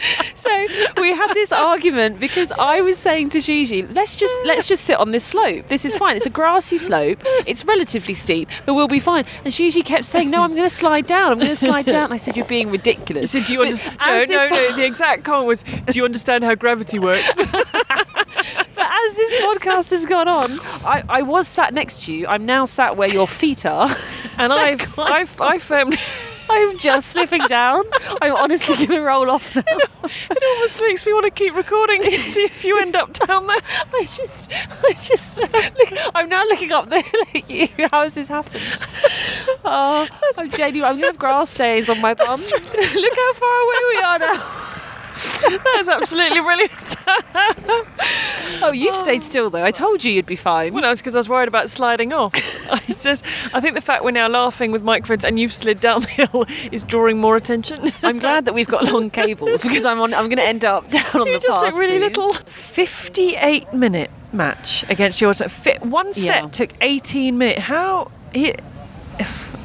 so 0.36 0.68
we 1.00 1.14
had 1.14 1.34
this 1.34 1.52
argument 1.52 2.20
because 2.20 2.52
I 2.52 2.82
was 2.82 2.98
saying 2.98 3.30
to 3.30 3.42
Gigi, 3.42 3.84
let's 3.84 4.16
just 4.16 4.36
let's 4.46 4.68
just 4.68 4.84
sit 4.86 4.98
on 4.98 5.12
this 5.12 5.24
slope. 5.24 5.68
This 5.68 5.86
is 5.86 5.96
fine. 5.96 6.18
It's 6.18 6.26
a 6.26 6.32
grassy 6.32 6.78
slope. 6.78 7.22
It's 7.46 7.66
relatively 7.66 8.14
steep, 8.14 8.50
but 8.66 8.74
we'll 8.74 8.88
be 8.88 9.00
fine. 9.00 9.26
And 9.44 9.54
Gigi 9.54 9.84
kept 9.84 10.06
saying, 10.06 10.30
no, 10.30 10.44
I'm 10.44 10.52
going 10.52 10.64
to 10.64 10.70
slide 10.70 11.08
down. 11.08 11.32
I'm 11.32 11.38
going 11.38 11.50
to 11.50 11.56
slide 11.56 11.86
down. 11.86 12.06
And 12.06 12.14
I 12.14 12.18
said, 12.18 12.36
you're 12.38 12.46
being 12.46 12.70
ridiculous. 12.72 13.32
So 13.32 13.42
do 13.44 13.54
you 13.54 13.62
understand? 13.62 13.98
No, 14.00 14.26
no, 14.26 14.50
no. 14.50 14.76
The 14.76 14.86
exact 14.86 15.24
comment 15.24 15.48
was, 15.48 15.64
"Do 15.64 15.94
you 15.94 16.06
understand 16.06 16.44
how 16.44 16.56
gravity 16.56 17.00
works?" 17.00 17.38
But 18.74 18.90
as 18.90 19.16
this 19.16 19.42
podcast 19.44 19.92
has 19.92 20.06
gone 20.06 20.28
on, 20.28 20.60
I, 20.84 21.04
I 21.08 21.22
was 21.22 21.48
sat 21.48 21.74
next 21.74 22.06
to 22.06 22.14
you. 22.14 22.26
I'm 22.28 22.46
now 22.46 22.66
sat 22.66 22.98
where 22.98 23.10
your 23.10 23.28
feet 23.28 23.66
are. 23.66 23.90
And 24.38 24.52
So 24.52 24.58
I've, 24.58 25.00
I've, 25.00 25.42
I 25.42 25.60
firmly. 25.60 25.98
I'm 26.52 26.78
just 26.78 27.10
slipping 27.10 27.46
down. 27.48 27.84
I'm 28.22 28.36
honestly 28.36 28.76
going 28.76 28.90
to 28.90 29.00
roll 29.00 29.32
off 29.32 29.56
now. 29.56 29.64
It 30.04 30.44
almost 30.44 30.82
makes 30.82 31.06
me 31.06 31.14
want 31.14 31.26
to 31.26 31.32
keep 31.32 31.56
recording 31.56 32.04
to 32.04 32.12
see 32.12 32.44
if 32.44 32.66
you 32.66 32.80
end 32.82 32.96
up 32.96 33.14
down 33.14 33.48
there. 33.48 33.58
I 33.94 34.04
just, 34.04 34.52
I 34.52 34.94
just, 34.94 35.38
look, 35.38 35.94
I'm 36.14 36.28
now 36.28 36.44
looking 36.44 36.72
up 36.72 36.90
there 36.90 37.04
at 37.36 37.50
you. 37.50 37.68
How 37.92 38.04
has 38.04 38.16
this 38.16 38.28
happened? 38.28 38.62
Oh, 39.64 40.08
I'm 40.38 40.50
genuine. 40.50 40.90
I'm 40.90 40.96
going 40.96 41.02
to 41.02 41.08
have 41.08 41.20
grass 41.20 41.52
stains 41.52 41.88
on 41.90 42.02
my 42.02 42.14
bum. 42.16 42.40
look 42.40 42.52
how 42.52 43.34
far 43.34 43.62
away 43.62 43.78
we 43.90 43.98
are 44.02 44.20
now. 44.20 44.71
That's 45.76 45.88
absolutely 45.90 46.40
brilliant. 46.42 46.96
Oh, 48.64 48.72
you've 48.72 48.96
stayed 48.96 49.24
still 49.24 49.50
though. 49.50 49.64
I 49.64 49.72
told 49.72 50.04
you 50.04 50.12
you'd 50.12 50.26
be 50.28 50.36
fine. 50.36 50.74
Well, 50.74 50.84
no, 50.84 50.92
it's 50.92 51.02
because 51.02 51.16
I 51.16 51.20
was 51.20 51.28
worried 51.30 51.48
about 51.48 51.70
sliding 51.70 52.14
off. 52.14 52.34
It's 52.88 53.04
just, 53.04 53.26
I 53.54 53.60
think 53.60 53.76
the 53.76 53.82
fact 53.82 54.04
we're 54.04 54.12
now 54.12 54.28
laughing 54.28 54.72
with 54.72 54.84
microphones 54.84 55.24
and 55.26 55.40
you've 55.40 55.54
slid 55.54 55.80
down 55.80 56.02
the 56.02 56.08
hill 56.10 56.46
is 56.72 56.84
drawing 56.84 57.20
more 57.20 57.36
attention. 57.36 57.92
I'm 58.04 58.20
glad 58.20 58.46
that 58.46 58.54
we've 58.54 58.68
got 58.68 58.84
long 58.92 59.10
cables 59.10 59.62
because 59.62 59.86
I'm 59.86 60.00
on. 60.02 60.14
I'm 60.14 60.26
going 60.26 60.38
to 60.38 60.44
end 60.48 60.64
up 60.66 60.90
down 60.92 61.06
on 61.14 61.26
you 61.28 61.34
the 61.34 61.40
just 61.40 61.62
path 61.62 61.74
really 61.74 61.88
soon. 62.00 62.02
little. 62.02 62.34
58 62.34 63.74
minute 63.74 64.12
match 64.34 64.84
against 64.90 65.22
yours. 65.22 65.42
Fit 65.48 65.82
one 65.86 66.14
set 66.14 66.44
Yeah. 66.44 66.50
took 66.50 66.72
18 66.82 67.38
minutes. 67.38 67.62
How? 67.62 68.12
He, 68.34 68.54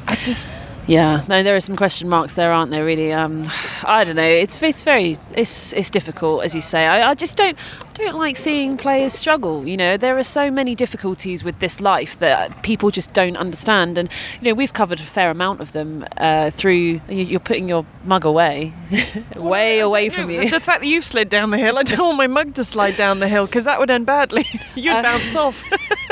I 0.06 0.16
just. 0.22 0.48
Yeah, 0.88 1.25
no, 1.29 1.42
there 1.42 1.57
are 1.57 1.61
some 1.61 1.75
question 1.75 2.09
marks 2.09 2.35
there, 2.37 2.53
aren't 2.53 2.70
there? 2.70 2.85
Really, 2.85 3.12
um, 3.12 3.44
I 3.83 4.05
don't 4.05 4.14
know. 4.14 4.22
It's 4.22 4.62
it's 4.62 4.85
very 4.85 5.16
it's 5.35 5.72
it's 5.72 5.90
difficult, 5.90 6.44
as 6.44 6.55
you 6.55 6.61
say. 6.61 6.87
I, 6.87 7.11
I 7.11 7.14
just 7.14 7.37
don't 7.37 7.59
don't 7.94 8.14
like 8.14 8.37
seeing 8.37 8.77
players 8.77 9.12
struggle. 9.12 9.66
You 9.66 9.77
know, 9.77 9.96
there 9.96 10.16
are 10.16 10.22
so 10.22 10.49
many 10.49 10.77
difficulties 10.77 11.42
with 11.42 11.59
this 11.59 11.81
life 11.81 12.18
that 12.20 12.62
people 12.62 12.92
just 12.92 13.12
don't 13.14 13.37
understand, 13.37 13.99
and 13.99 14.09
you 14.40 14.49
know 14.49 14.55
we've 14.55 14.72
covered 14.72 15.01
a 15.01 15.03
fair 15.03 15.29
amount 15.31 15.61
of 15.61 15.72
them 15.72 16.07
uh, 16.18 16.51
through. 16.51 17.01
you- 17.09 17.25
You're 17.27 17.40
putting 17.40 17.68
your 17.68 17.85
mug 18.05 18.25
away, 18.25 18.72
way 19.35 19.81
away 19.81 20.09
from 20.09 20.31
you. 20.31 20.49
The 20.49 20.61
fact 20.61 20.83
that 20.83 20.87
you've 20.88 21.05
slid 21.05 21.29
down 21.29 21.51
the 21.51 21.59
hill, 21.59 21.79
I 21.79 21.83
don't 21.83 21.99
want 21.99 22.18
my 22.18 22.29
mug 22.29 22.55
to 22.55 22.62
slide 22.64 22.94
down 22.96 23.18
the 23.18 23.27
hill 23.29 23.46
because 23.46 23.64
that 23.64 23.81
would 23.81 23.90
end 23.90 24.07
badly. 24.07 24.46
You'd 24.77 24.94
Uh, 24.94 25.03
bounce 25.03 25.35
off. 25.35 25.64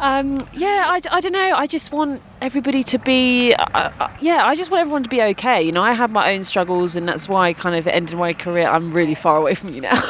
Um, 0.00 0.40
yeah, 0.54 0.86
I, 0.88 1.00
I 1.14 1.20
don't 1.20 1.32
know. 1.32 1.52
I 1.54 1.66
just 1.66 1.92
want 1.92 2.22
everybody 2.40 2.82
to 2.84 2.98
be, 2.98 3.52
uh, 3.52 3.90
uh, 4.00 4.08
yeah, 4.22 4.46
I 4.46 4.54
just 4.54 4.70
want 4.70 4.80
everyone 4.80 5.02
to 5.02 5.10
be 5.10 5.20
okay. 5.20 5.62
You 5.62 5.72
know, 5.72 5.82
I 5.82 5.92
had 5.92 6.10
my 6.10 6.32
own 6.32 6.42
struggles, 6.42 6.96
and 6.96 7.06
that's 7.06 7.28
why 7.28 7.48
I 7.48 7.52
kind 7.52 7.76
of 7.76 7.86
ended 7.86 8.16
my 8.16 8.32
career. 8.32 8.66
I'm 8.66 8.90
really 8.92 9.14
far 9.14 9.36
away 9.36 9.54
from 9.54 9.74
you 9.74 9.82
now. 9.82 9.92
um, 9.92 10.00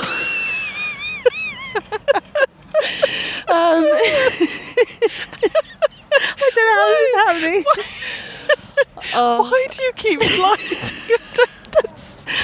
I 6.32 6.50
don't 6.54 6.66
know 6.66 6.76
how 6.76 6.88
this 6.88 7.10
is 7.10 7.16
happening. 7.26 7.64
Oh, 9.14 9.42
Why 9.50 9.66
do 9.70 9.82
you 9.82 9.92
keep 9.96 10.22
sliding? 10.32 10.78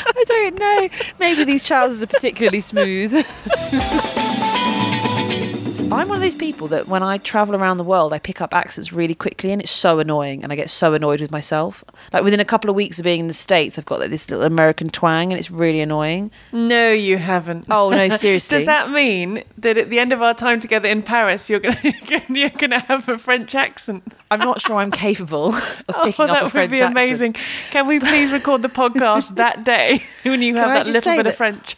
I 0.09 0.25
don't 0.27 0.59
know. 0.59 0.89
Maybe 1.21 1.45
these 1.45 1.65
trousers 1.65 2.03
are 2.03 2.09
particularly 2.09 2.61
smooth. 2.61 3.13
I'm 5.97 6.09
one 6.09 6.17
of 6.17 6.23
those 6.23 6.35
people 6.35 6.69
that 6.69 6.89
when 6.89 7.03
I 7.03 7.19
travel 7.19 7.55
around 7.57 7.79
the 7.79 7.85
world, 7.85 8.13
I 8.13 8.19
pick 8.19 8.41
up 8.41 8.53
accents 8.55 8.93
really 8.93 9.15
quickly, 9.15 9.51
and 9.53 9.61
it's 9.61 9.71
so 9.71 9.99
annoying, 9.99 10.43
and 10.43 10.53
I 10.53 10.57
get 10.57 10.69
so 10.71 10.95
annoyed 10.95 11.21
with 11.21 11.31
myself. 11.31 11.83
Like 12.13 12.23
within 12.23 12.41
a 12.41 12.45
couple 12.45 12.69
of 12.71 12.77
weeks 12.77 12.99
of 12.99 13.05
being 13.05 13.21
in 13.21 13.27
the 13.29 13.35
states, 13.35 13.79
I've 13.79 13.87
got 13.87 14.01
like 14.01 14.11
this 14.11 14.29
little 14.31 14.45
American 14.45 14.91
twang, 14.91 15.33
and 15.33 15.39
it's 15.39 15.51
really 15.51 15.81
annoying. 15.81 16.31
no, 16.53 16.93
you 16.93 17.19
haven't. 17.19 17.67
Oh 17.71 17.91
no, 17.91 18.09
seriously. 18.11 18.59
Does 18.59 18.67
that 18.67 18.91
mean 18.91 19.43
that 19.59 19.79
at 19.79 19.91
the 19.91 19.99
end 19.99 20.13
of 20.13 20.23
our 20.23 20.35
time 20.35 20.61
together 20.61 20.89
in 20.89 21.03
Paris, 21.03 21.49
you're 21.49 21.61
gonna 21.61 21.79
you're 22.29 22.51
gonna 22.51 22.81
have 22.81 23.09
a 23.09 23.19
French 23.19 23.55
accent? 23.55 24.15
I'm 24.31 24.41
not 24.41 24.61
sure 24.61 24.77
I'm 24.77 24.91
capable 24.91 25.55
of 25.55 25.85
oh, 25.95 26.05
picking 26.05 26.05
up 26.05 26.11
accents. 26.11 26.19
oh, 26.21 26.25
up 26.25 26.29
that 26.29 26.41
a 26.41 26.45
would 26.45 26.53
French 26.53 26.71
be 26.71 26.77
accent. 26.77 26.93
amazing. 26.93 27.33
Can 27.71 27.87
we 27.87 28.01
please 28.01 28.33
record 28.33 28.63
the 28.63 28.69
podcast 28.69 29.37
that 29.37 29.65
day 29.65 30.05
when 30.25 30.43
you 30.43 30.57
have 30.57 30.69
I 30.69 30.85
that 30.85 30.87
little 30.89 31.17
bit 31.17 31.27
of 31.27 31.37
French? 31.37 31.77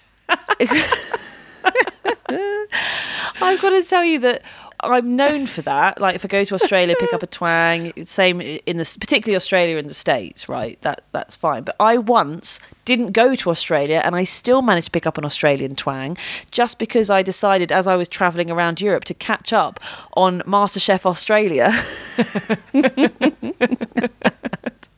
I've 3.40 3.61
got 3.61 3.70
to 3.70 3.83
tell 3.83 4.05
you 4.05 4.18
that 4.20 4.42
I'm 4.81 5.16
known 5.16 5.46
for 5.46 5.62
that. 5.62 6.01
Like 6.01 6.14
if 6.14 6.24
I 6.24 6.29
go 6.29 6.44
to 6.44 6.55
Australia, 6.55 6.94
pick 6.98 7.12
up 7.12 7.22
a 7.22 7.27
twang. 7.38 7.92
Same 8.07 8.40
in 8.40 8.77
the 8.77 8.96
particularly 9.01 9.37
Australia 9.37 9.77
and 9.77 9.90
the 9.90 9.94
states, 9.94 10.48
right? 10.48 10.81
That 10.83 11.03
that's 11.12 11.35
fine. 11.35 11.64
But 11.64 11.77
I 11.81 11.98
once 11.98 12.61
didn't 12.85 13.12
go 13.12 13.35
to 13.35 13.51
Australia, 13.51 14.01
and 14.05 14.14
I 14.14 14.24
still 14.24 14.62
managed 14.62 14.87
to 14.87 14.90
pick 14.92 15.07
up 15.07 15.18
an 15.18 15.24
Australian 15.24 15.74
twang, 15.77 16.16
just 16.51 16.79
because 16.79 17.11
I 17.11 17.22
decided 17.22 17.72
as 17.72 17.87
I 17.87 17.96
was 17.96 18.09
travelling 18.09 18.51
around 18.51 18.81
Europe 18.81 19.05
to 19.07 19.14
catch 19.14 19.53
up 19.53 19.81
on 20.14 20.40
MasterChef 20.42 21.05
Australia. 21.07 21.72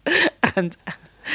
and 0.57 0.77
and 0.77 0.77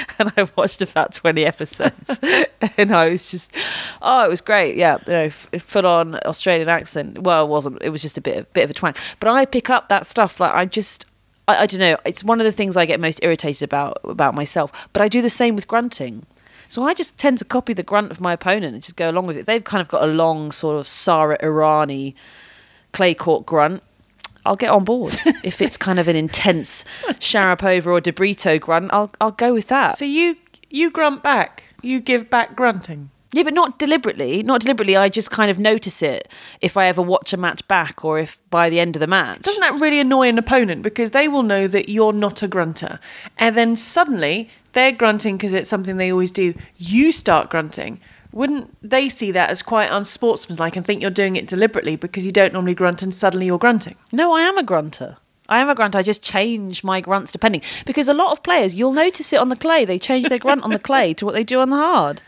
I 0.19 0.47
watched 0.55 0.81
about 0.81 1.13
20 1.13 1.45
episodes. 1.45 2.19
And 2.77 2.93
I 2.93 3.09
was 3.09 3.29
just 3.29 3.55
oh 4.01 4.25
it 4.25 4.29
was 4.29 4.41
great. 4.41 4.75
Yeah 4.75 4.97
you 5.05 5.13
know 5.13 5.29
full 5.29 5.85
on 5.85 6.15
Australian 6.25 6.67
accent. 6.67 7.19
Well 7.19 7.45
it 7.45 7.49
wasn't 7.49 7.81
it 7.81 7.89
was 7.89 8.01
just 8.01 8.17
a 8.17 8.21
bit 8.21 8.37
of, 8.37 8.53
bit 8.53 8.63
of 8.63 8.69
a 8.71 8.73
twang. 8.73 8.95
But 9.19 9.29
I 9.29 9.45
pick 9.45 9.69
up 9.69 9.87
that 9.89 10.05
stuff 10.05 10.39
like 10.39 10.53
I 10.53 10.65
just 10.65 11.05
I, 11.47 11.63
I 11.63 11.65
don't 11.67 11.79
know. 11.79 11.97
It's 12.05 12.23
one 12.23 12.41
of 12.41 12.45
the 12.45 12.51
things 12.51 12.75
I 12.75 12.85
get 12.85 12.99
most 12.99 13.19
irritated 13.23 13.63
about 13.63 13.99
about 14.03 14.35
myself. 14.35 14.71
But 14.93 15.03
I 15.03 15.07
do 15.07 15.21
the 15.21 15.29
same 15.29 15.55
with 15.55 15.67
grunting. 15.67 16.25
So 16.67 16.83
I 16.85 16.93
just 16.93 17.17
tend 17.17 17.37
to 17.39 17.45
copy 17.45 17.73
the 17.73 17.83
grunt 17.83 18.11
of 18.11 18.19
my 18.19 18.33
opponent 18.33 18.73
and 18.73 18.83
just 18.83 18.95
go 18.95 19.09
along 19.09 19.27
with 19.27 19.37
it. 19.37 19.45
They've 19.45 19.63
kind 19.63 19.81
of 19.81 19.87
got 19.87 20.03
a 20.03 20.07
long 20.07 20.51
sort 20.51 20.79
of 20.79 20.87
Sara 20.87 21.37
Errani 21.37 22.15
clay 22.91 23.13
court 23.13 23.45
grunt 23.45 23.83
I'll 24.45 24.55
get 24.55 24.69
on 24.71 24.83
board. 24.83 25.19
if 25.43 25.61
it's 25.61 25.77
kind 25.77 25.99
of 25.99 26.07
an 26.07 26.15
intense 26.15 26.85
Sharapova 27.19 27.85
or 27.87 28.01
de 28.01 28.13
Brito 28.13 28.57
grunt, 28.59 28.93
I'll 28.93 29.11
I'll 29.19 29.31
go 29.31 29.53
with 29.53 29.67
that. 29.67 29.97
So 29.97 30.05
you 30.05 30.37
you 30.69 30.91
grunt 30.91 31.23
back. 31.23 31.63
You 31.81 31.99
give 31.99 32.29
back 32.29 32.55
grunting. 32.55 33.11
yeah, 33.31 33.43
but 33.43 33.53
not 33.53 33.77
deliberately. 33.77 34.41
Not 34.43 34.61
deliberately. 34.61 34.95
I 34.97 35.09
just 35.09 35.29
kind 35.29 35.51
of 35.51 35.59
notice 35.59 36.01
it 36.01 36.27
if 36.61 36.77
I 36.77 36.87
ever 36.87 37.01
watch 37.01 37.31
a 37.33 37.37
match 37.37 37.67
back 37.67 38.03
or 38.03 38.17
if 38.17 38.37
by 38.49 38.69
the 38.69 38.79
end 38.79 38.95
of 38.95 38.99
the 38.99 39.07
match. 39.07 39.41
Doesn't 39.41 39.61
that 39.61 39.79
really 39.79 39.99
annoy 39.99 40.29
an 40.29 40.37
opponent 40.37 40.81
because 40.81 41.11
they 41.11 41.27
will 41.27 41.43
know 41.43 41.67
that 41.67 41.89
you're 41.89 42.13
not 42.13 42.41
a 42.41 42.47
grunter, 42.47 42.99
and 43.37 43.55
then 43.55 43.75
suddenly 43.75 44.49
they're 44.73 44.91
grunting 44.91 45.37
because 45.37 45.53
it's 45.53 45.69
something 45.69 45.97
they 45.97 46.11
always 46.11 46.31
do. 46.31 46.53
You 46.77 47.11
start 47.11 47.49
grunting. 47.49 47.99
Wouldn't 48.35 48.75
they 48.81 49.07
see 49.07 49.31
that 49.31 49.49
as 49.49 49.61
quite 49.61 49.89
unsportsmanlike 49.89 50.75
and 50.75 50.85
think 50.85 51.01
you're 51.01 51.09
doing 51.09 51.37
it 51.37 51.47
deliberately 51.47 51.95
because 51.95 52.25
you 52.25 52.33
don't 52.33 52.51
normally 52.51 52.75
grunt 52.75 53.01
and 53.01 53.13
suddenly 53.13 53.45
you're 53.45 53.57
grunting? 53.57 53.95
No, 54.11 54.35
I 54.35 54.41
am 54.41 54.57
a 54.57 54.63
grunter. 54.63 55.15
I 55.47 55.59
am 55.59 55.69
a 55.69 55.75
grunter. 55.75 55.99
I 55.99 56.03
just 56.03 56.21
change 56.21 56.83
my 56.83 56.99
grunts 56.99 57.31
depending 57.31 57.61
because 57.85 58.09
a 58.09 58.13
lot 58.13 58.33
of 58.33 58.43
players, 58.43 58.75
you'll 58.75 58.91
notice 58.91 59.31
it 59.31 59.39
on 59.39 59.47
the 59.47 59.55
clay. 59.55 59.85
They 59.85 59.97
change 59.97 60.27
their 60.27 60.37
grunt 60.37 60.63
on 60.63 60.71
the 60.71 60.79
clay 60.79 61.13
to 61.13 61.25
what 61.25 61.33
they 61.33 61.45
do 61.45 61.61
on 61.61 61.69
the 61.69 61.77
hard. 61.77 62.21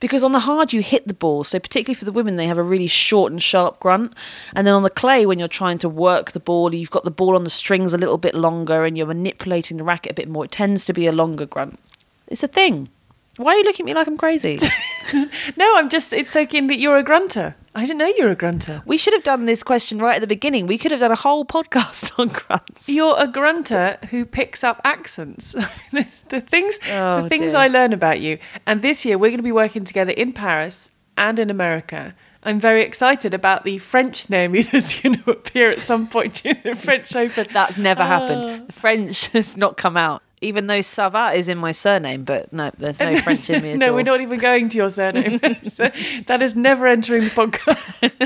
Because 0.00 0.22
on 0.22 0.32
the 0.32 0.40
hard 0.40 0.74
you 0.74 0.82
hit 0.82 1.08
the 1.08 1.14
ball, 1.14 1.44
so 1.44 1.58
particularly 1.58 1.94
for 1.94 2.04
the 2.04 2.12
women, 2.12 2.36
they 2.36 2.46
have 2.46 2.58
a 2.58 2.62
really 2.62 2.86
short 2.86 3.32
and 3.32 3.42
sharp 3.42 3.80
grunt. 3.80 4.14
And 4.54 4.66
then 4.66 4.74
on 4.74 4.82
the 4.82 4.90
clay, 4.90 5.24
when 5.24 5.38
you're 5.38 5.48
trying 5.48 5.78
to 5.78 5.88
work 5.88 6.32
the 6.32 6.40
ball, 6.40 6.74
you've 6.74 6.90
got 6.90 7.04
the 7.04 7.10
ball 7.10 7.34
on 7.34 7.44
the 7.44 7.50
strings 7.50 7.94
a 7.94 7.98
little 7.98 8.18
bit 8.18 8.34
longer, 8.34 8.84
and 8.84 8.98
you're 8.98 9.06
manipulating 9.06 9.78
the 9.78 9.82
racket 9.82 10.12
a 10.12 10.14
bit 10.14 10.28
more. 10.28 10.44
It 10.44 10.52
tends 10.52 10.84
to 10.84 10.92
be 10.92 11.06
a 11.06 11.12
longer 11.12 11.46
grunt. 11.46 11.80
It's 12.28 12.44
a 12.44 12.48
thing. 12.48 12.90
Why 13.38 13.54
are 13.54 13.56
you 13.56 13.64
looking 13.64 13.84
at 13.84 13.86
me 13.86 13.94
like 13.94 14.06
I'm 14.06 14.18
crazy? 14.18 14.58
No, 15.56 15.76
I'm 15.76 15.88
just, 15.88 16.12
it's 16.12 16.30
so 16.30 16.46
keen 16.46 16.66
that 16.68 16.78
you're 16.78 16.96
a 16.96 17.02
grunter. 17.02 17.54
I 17.74 17.82
didn't 17.82 17.98
know 17.98 18.12
you're 18.16 18.30
a 18.30 18.36
grunter. 18.36 18.82
we 18.86 18.96
should 18.98 19.14
have 19.14 19.22
done 19.22 19.44
this 19.44 19.62
question 19.62 19.98
right 19.98 20.16
at 20.16 20.20
the 20.20 20.26
beginning. 20.26 20.66
We 20.66 20.78
could 20.78 20.90
have 20.90 21.00
done 21.00 21.12
a 21.12 21.16
whole 21.16 21.44
podcast 21.44 22.12
on 22.18 22.28
grunts. 22.28 22.88
You're 22.88 23.14
a 23.18 23.28
grunter 23.28 23.98
who 24.10 24.24
picks 24.24 24.64
up 24.64 24.80
accents. 24.84 25.52
the, 25.92 26.06
the 26.28 26.40
things, 26.40 26.78
Oh, 26.90 27.22
the 27.22 27.28
things 27.28 27.52
dear. 27.52 27.60
I 27.60 27.68
learn 27.68 27.92
about 27.92 28.20
you. 28.20 28.38
And 28.66 28.82
this 28.82 29.04
year 29.04 29.16
we're 29.18 29.30
going 29.30 29.38
to 29.38 29.42
be 29.44 29.52
working 29.52 29.84
together 29.84 30.12
in 30.12 30.32
Paris 30.32 30.90
and 31.16 31.38
in 31.38 31.50
America. 31.50 32.14
I'm 32.44 32.60
very 32.60 32.82
excited 32.82 33.34
about 33.34 33.64
the 33.64 33.78
French 33.78 34.30
Naomi 34.30 34.62
that's 34.62 35.00
going 35.00 35.20
to 35.22 35.30
appear 35.32 35.68
at 35.68 35.80
some 35.80 36.06
point 36.06 36.42
during 36.42 36.60
the 36.62 36.74
French 36.76 37.14
Open. 37.14 37.46
That's 37.52 37.78
never 37.78 38.02
Ah. 38.02 38.06
happened. 38.06 38.68
The 38.68 38.72
French 38.72 39.26
has 39.28 39.56
not 39.56 39.76
come 39.76 39.96
out. 39.96 40.22
Even 40.40 40.66
though 40.66 40.78
Savat 40.78 41.34
is 41.34 41.48
in 41.48 41.58
my 41.58 41.72
surname, 41.72 42.24
but 42.24 42.52
no, 42.52 42.70
there's 42.78 43.00
no 43.00 43.20
French 43.20 43.50
in 43.50 43.62
me 43.62 43.70
at 43.72 43.78
no, 43.78 43.88
all. 43.88 43.94
we're 43.94 44.02
not 44.02 44.20
even 44.20 44.38
going 44.38 44.68
to 44.68 44.76
your 44.76 44.90
surname. 44.90 45.38
so 45.62 45.90
that 46.26 46.42
is 46.42 46.54
never 46.54 46.86
entering 46.86 47.24
the 47.24 47.30
podcast. 47.30 48.16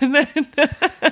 and 0.00 0.14
then 0.14 0.28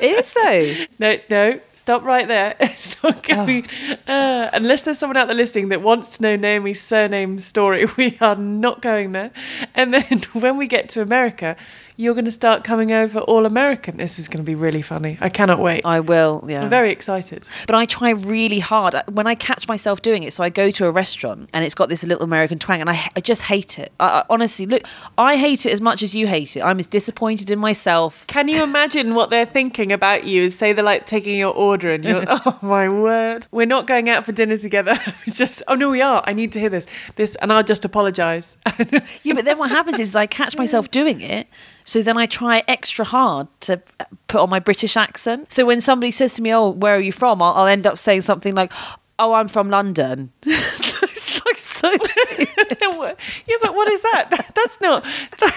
it 0.01 0.03
is 0.03 0.33
though. 0.35 0.87
No, 0.99 1.19
no, 1.31 1.61
stop 1.73 2.03
right 2.05 2.29
there. 2.29 2.57
It's 2.61 3.03
not 3.03 3.23
going. 3.23 3.67
Uh, 4.07 4.51
unless 4.53 4.83
there's 4.83 4.99
someone 4.99 5.17
out 5.17 5.27
there 5.29 5.37
listening 5.37 5.69
that 5.71 5.83
wants 5.83 6.17
to 6.17 6.23
know 6.23 6.37
Naomi's 6.37 6.81
surname 6.81 7.39
story, 7.39 7.87
we 7.97 8.17
are 8.21 8.37
not 8.37 8.83
going 8.83 9.13
there. 9.13 9.31
And 9.75 9.95
then 9.95 10.23
when 10.33 10.57
we 10.57 10.67
get 10.67 10.89
to 10.91 11.03
America, 11.03 11.57
you're 11.97 12.15
going 12.15 12.25
to 12.25 12.33
start 12.33 12.65
coming 12.65 12.93
over 12.93 13.21
all 13.21 13.47
American. 13.47 13.97
This 13.97 14.19
is 14.19 14.29
going 14.29 14.39
to 14.39 14.45
be 14.45 14.55
really 14.55 14.83
funny. 14.83 15.19
I 15.21 15.29
cannot 15.29 15.59
wait. 15.59 15.85
I 15.85 16.01
will. 16.01 16.45
Yeah. 16.47 16.63
I'm 16.63 16.69
very 16.69 16.91
excited. 16.93 17.49
But 17.67 17.77
I 17.77 17.87
try 17.87 18.11
really 18.11 18.61
hard 18.61 18.95
when 19.09 19.27
I 19.27 19.35
catch 19.35 19.69
myself 19.69 20.03
doing 20.03 20.23
it. 20.23 20.33
So 20.33 20.45
I 20.45 20.49
go 20.49 20.71
to 20.71 20.87
a 20.87 20.91
restaurant 20.91 21.51
and 21.53 21.65
it's 21.65 21.75
got 21.75 21.89
this 21.89 22.05
little 22.05 22.25
American 22.25 22.59
twang, 22.59 22.81
and 22.81 22.89
I, 22.89 23.09
I 23.17 23.21
just 23.21 23.43
hate 23.43 23.79
it. 23.79 23.93
I, 23.99 24.07
I, 24.07 24.25
honestly, 24.31 24.67
look, 24.67 24.83
I 25.19 25.37
hate 25.37 25.67
it 25.67 25.73
as 25.73 25.81
much 25.81 26.03
as 26.03 26.15
you 26.15 26.27
hate 26.27 26.57
it. 26.57 26.63
I'm 26.63 26.79
as 26.79 26.87
disappointed 26.87 27.51
in 27.51 27.59
myself. 27.59 28.27
Can 28.27 28.49
you 28.49 28.63
imagine 28.63 29.15
what 29.15 29.31
they're 29.31 29.47
thinking 29.47 29.93
about 29.93 30.25
you? 30.25 30.45
As 30.45 30.55
say 30.61 30.73
they're 30.73 30.85
like 30.85 31.07
taking 31.07 31.39
your 31.39 31.55
order, 31.55 31.93
and 31.93 32.05
you're, 32.05 32.25
oh 32.29 32.59
my 32.63 32.89
word, 32.89 33.47
we're 33.51 33.67
not 33.67 33.87
going 33.87 34.09
out 34.09 34.25
for 34.25 34.33
dinner 34.33 34.57
together. 34.57 34.99
It's 35.27 35.37
just, 35.37 35.63
oh 35.69 35.75
no, 35.75 35.91
we 35.91 36.01
are. 36.01 36.23
I 36.27 36.33
need 36.33 36.51
to 36.53 36.61
hear 36.61 36.71
this, 36.71 36.87
this, 37.17 37.35
and 37.37 37.53
I'll 37.53 37.63
just 37.63 37.85
apologise. 37.85 38.57
yeah, 39.23 39.35
but 39.35 39.45
then 39.45 39.59
what 39.59 39.71
happens 39.71 39.99
is 39.99 40.17
I 40.17 40.27
catch 40.27 40.57
myself 40.57 40.91
doing 40.91 41.21
it. 41.21 41.47
So 41.91 42.03
then 42.03 42.17
I 42.17 42.27
try 42.27 42.63
extra 42.69 43.05
hard 43.05 43.49
to 43.63 43.83
put 44.29 44.41
on 44.41 44.49
my 44.49 44.61
British 44.61 44.97
accent. 44.97 45.53
So 45.53 45.67
when 45.67 45.81
somebody 45.81 46.13
says 46.13 46.35
to 46.35 46.43
me, 46.43 46.55
"Oh, 46.55 46.69
where 46.69 46.95
are 46.95 47.01
you 47.01 47.11
from?" 47.11 47.43
I'll, 47.43 47.53
I'll 47.53 47.67
end 47.67 47.85
up 47.85 47.99
saying 47.99 48.21
something 48.21 48.55
like, 48.55 48.73
"Oh, 49.19 49.33
I'm 49.33 49.49
from 49.49 49.71
London." 49.71 50.31
it's 50.47 51.45
like 51.45 51.57
so. 51.57 51.91
yeah, 52.39 53.57
but 53.61 53.75
what 53.75 53.91
is 53.91 54.03
that? 54.03 54.51
That's 54.55 54.81
not. 54.81 55.03
That, 55.41 55.57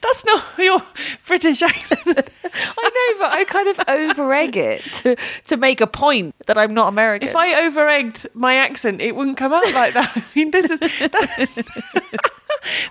that's 0.00 0.24
not 0.24 0.42
your 0.58 0.80
British 1.26 1.60
accent. 1.60 2.00
I 2.06 2.90
know, 2.96 3.18
but 3.18 3.32
I 3.32 3.44
kind 3.46 3.68
of 3.68 3.80
over 3.88 4.32
egg 4.32 4.56
it 4.56 4.80
to, 4.80 5.16
to 5.48 5.56
make 5.58 5.82
a 5.82 5.86
point 5.86 6.34
that 6.46 6.56
I'm 6.56 6.72
not 6.72 6.88
American. 6.88 7.28
If 7.28 7.36
I 7.36 7.66
over 7.66 7.86
egged 7.86 8.26
my 8.32 8.54
accent, 8.54 9.02
it 9.02 9.14
wouldn't 9.14 9.36
come 9.36 9.52
out 9.52 9.70
like 9.74 9.92
that. 9.92 10.16
I 10.16 10.24
mean, 10.34 10.50
this 10.50 10.70
is. 10.70 10.80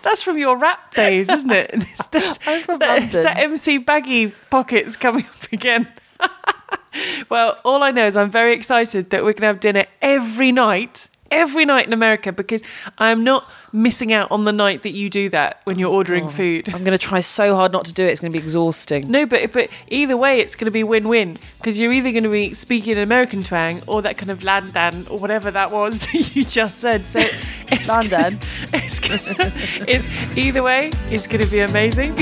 That's, 0.01 0.21
from 0.21 0.37
your 0.37 0.57
rap 0.57 0.93
days, 0.93 1.29
isn't 1.29 1.51
it? 1.51 1.71
It's, 1.75 2.07
that's, 2.07 2.39
I'm 2.45 2.63
from 2.63 2.79
that, 2.79 2.99
London. 3.01 3.23
that 3.23 3.37
MC 3.37 3.77
Baggy 3.79 4.33
pockets 4.49 4.95
coming 4.95 5.25
up 5.25 5.51
again. 5.51 5.87
well, 7.29 7.57
all 7.63 7.83
I 7.83 7.91
know 7.91 8.05
is 8.05 8.17
I'm 8.17 8.31
very 8.31 8.53
excited 8.53 9.09
that 9.09 9.23
we're 9.23 9.33
going 9.33 9.41
to 9.41 9.47
have 9.47 9.59
dinner 9.59 9.85
every 10.01 10.51
night, 10.51 11.09
every 11.35 11.65
night 11.65 11.85
in 11.85 11.93
America 11.93 12.31
because 12.31 12.63
I'm 12.97 13.23
not 13.23 13.49
missing 13.73 14.13
out 14.13 14.31
on 14.31 14.45
the 14.45 14.51
night 14.51 14.83
that 14.83 14.93
you 14.93 15.09
do 15.09 15.29
that 15.29 15.61
when 15.65 15.77
you're 15.77 15.89
oh, 15.91 15.95
ordering 15.95 16.29
food. 16.29 16.67
I'm 16.69 16.83
going 16.83 16.97
to 16.97 16.97
try 16.97 17.19
so 17.19 17.55
hard 17.55 17.71
not 17.71 17.85
to 17.85 17.93
do 17.93 18.05
it. 18.05 18.09
It's 18.09 18.21
going 18.21 18.31
to 18.31 18.37
be 18.37 18.41
exhausting. 18.43 19.11
No, 19.11 19.25
but 19.25 19.51
but 19.51 19.69
either 19.89 20.15
way, 20.17 20.39
it's 20.39 20.55
going 20.55 20.65
to 20.65 20.71
be 20.71 20.83
win-win 20.83 21.37
because 21.57 21.79
you're 21.79 21.91
either 21.91 22.11
going 22.11 22.23
to 22.23 22.29
be 22.29 22.53
speaking 22.53 22.93
an 22.93 22.99
American 22.99 23.43
twang 23.43 23.81
or 23.87 24.01
that 24.01 24.17
kind 24.17 24.31
of 24.31 24.39
landan 24.39 25.09
or 25.11 25.17
whatever 25.17 25.51
that 25.51 25.71
was 25.71 25.99
that 26.11 26.35
you 26.35 26.45
just 26.45 26.79
said. 26.79 27.05
So 27.05 27.19
it's 27.71 27.89
Landan. 27.89 28.41
It's, 28.85 28.99
gonna- 28.99 29.51
it's 29.87 30.07
either 30.37 30.63
way, 30.63 30.91
it's 31.07 31.27
going 31.27 31.41
to 31.41 31.47
be 31.47 31.59
amazing. 31.59 32.13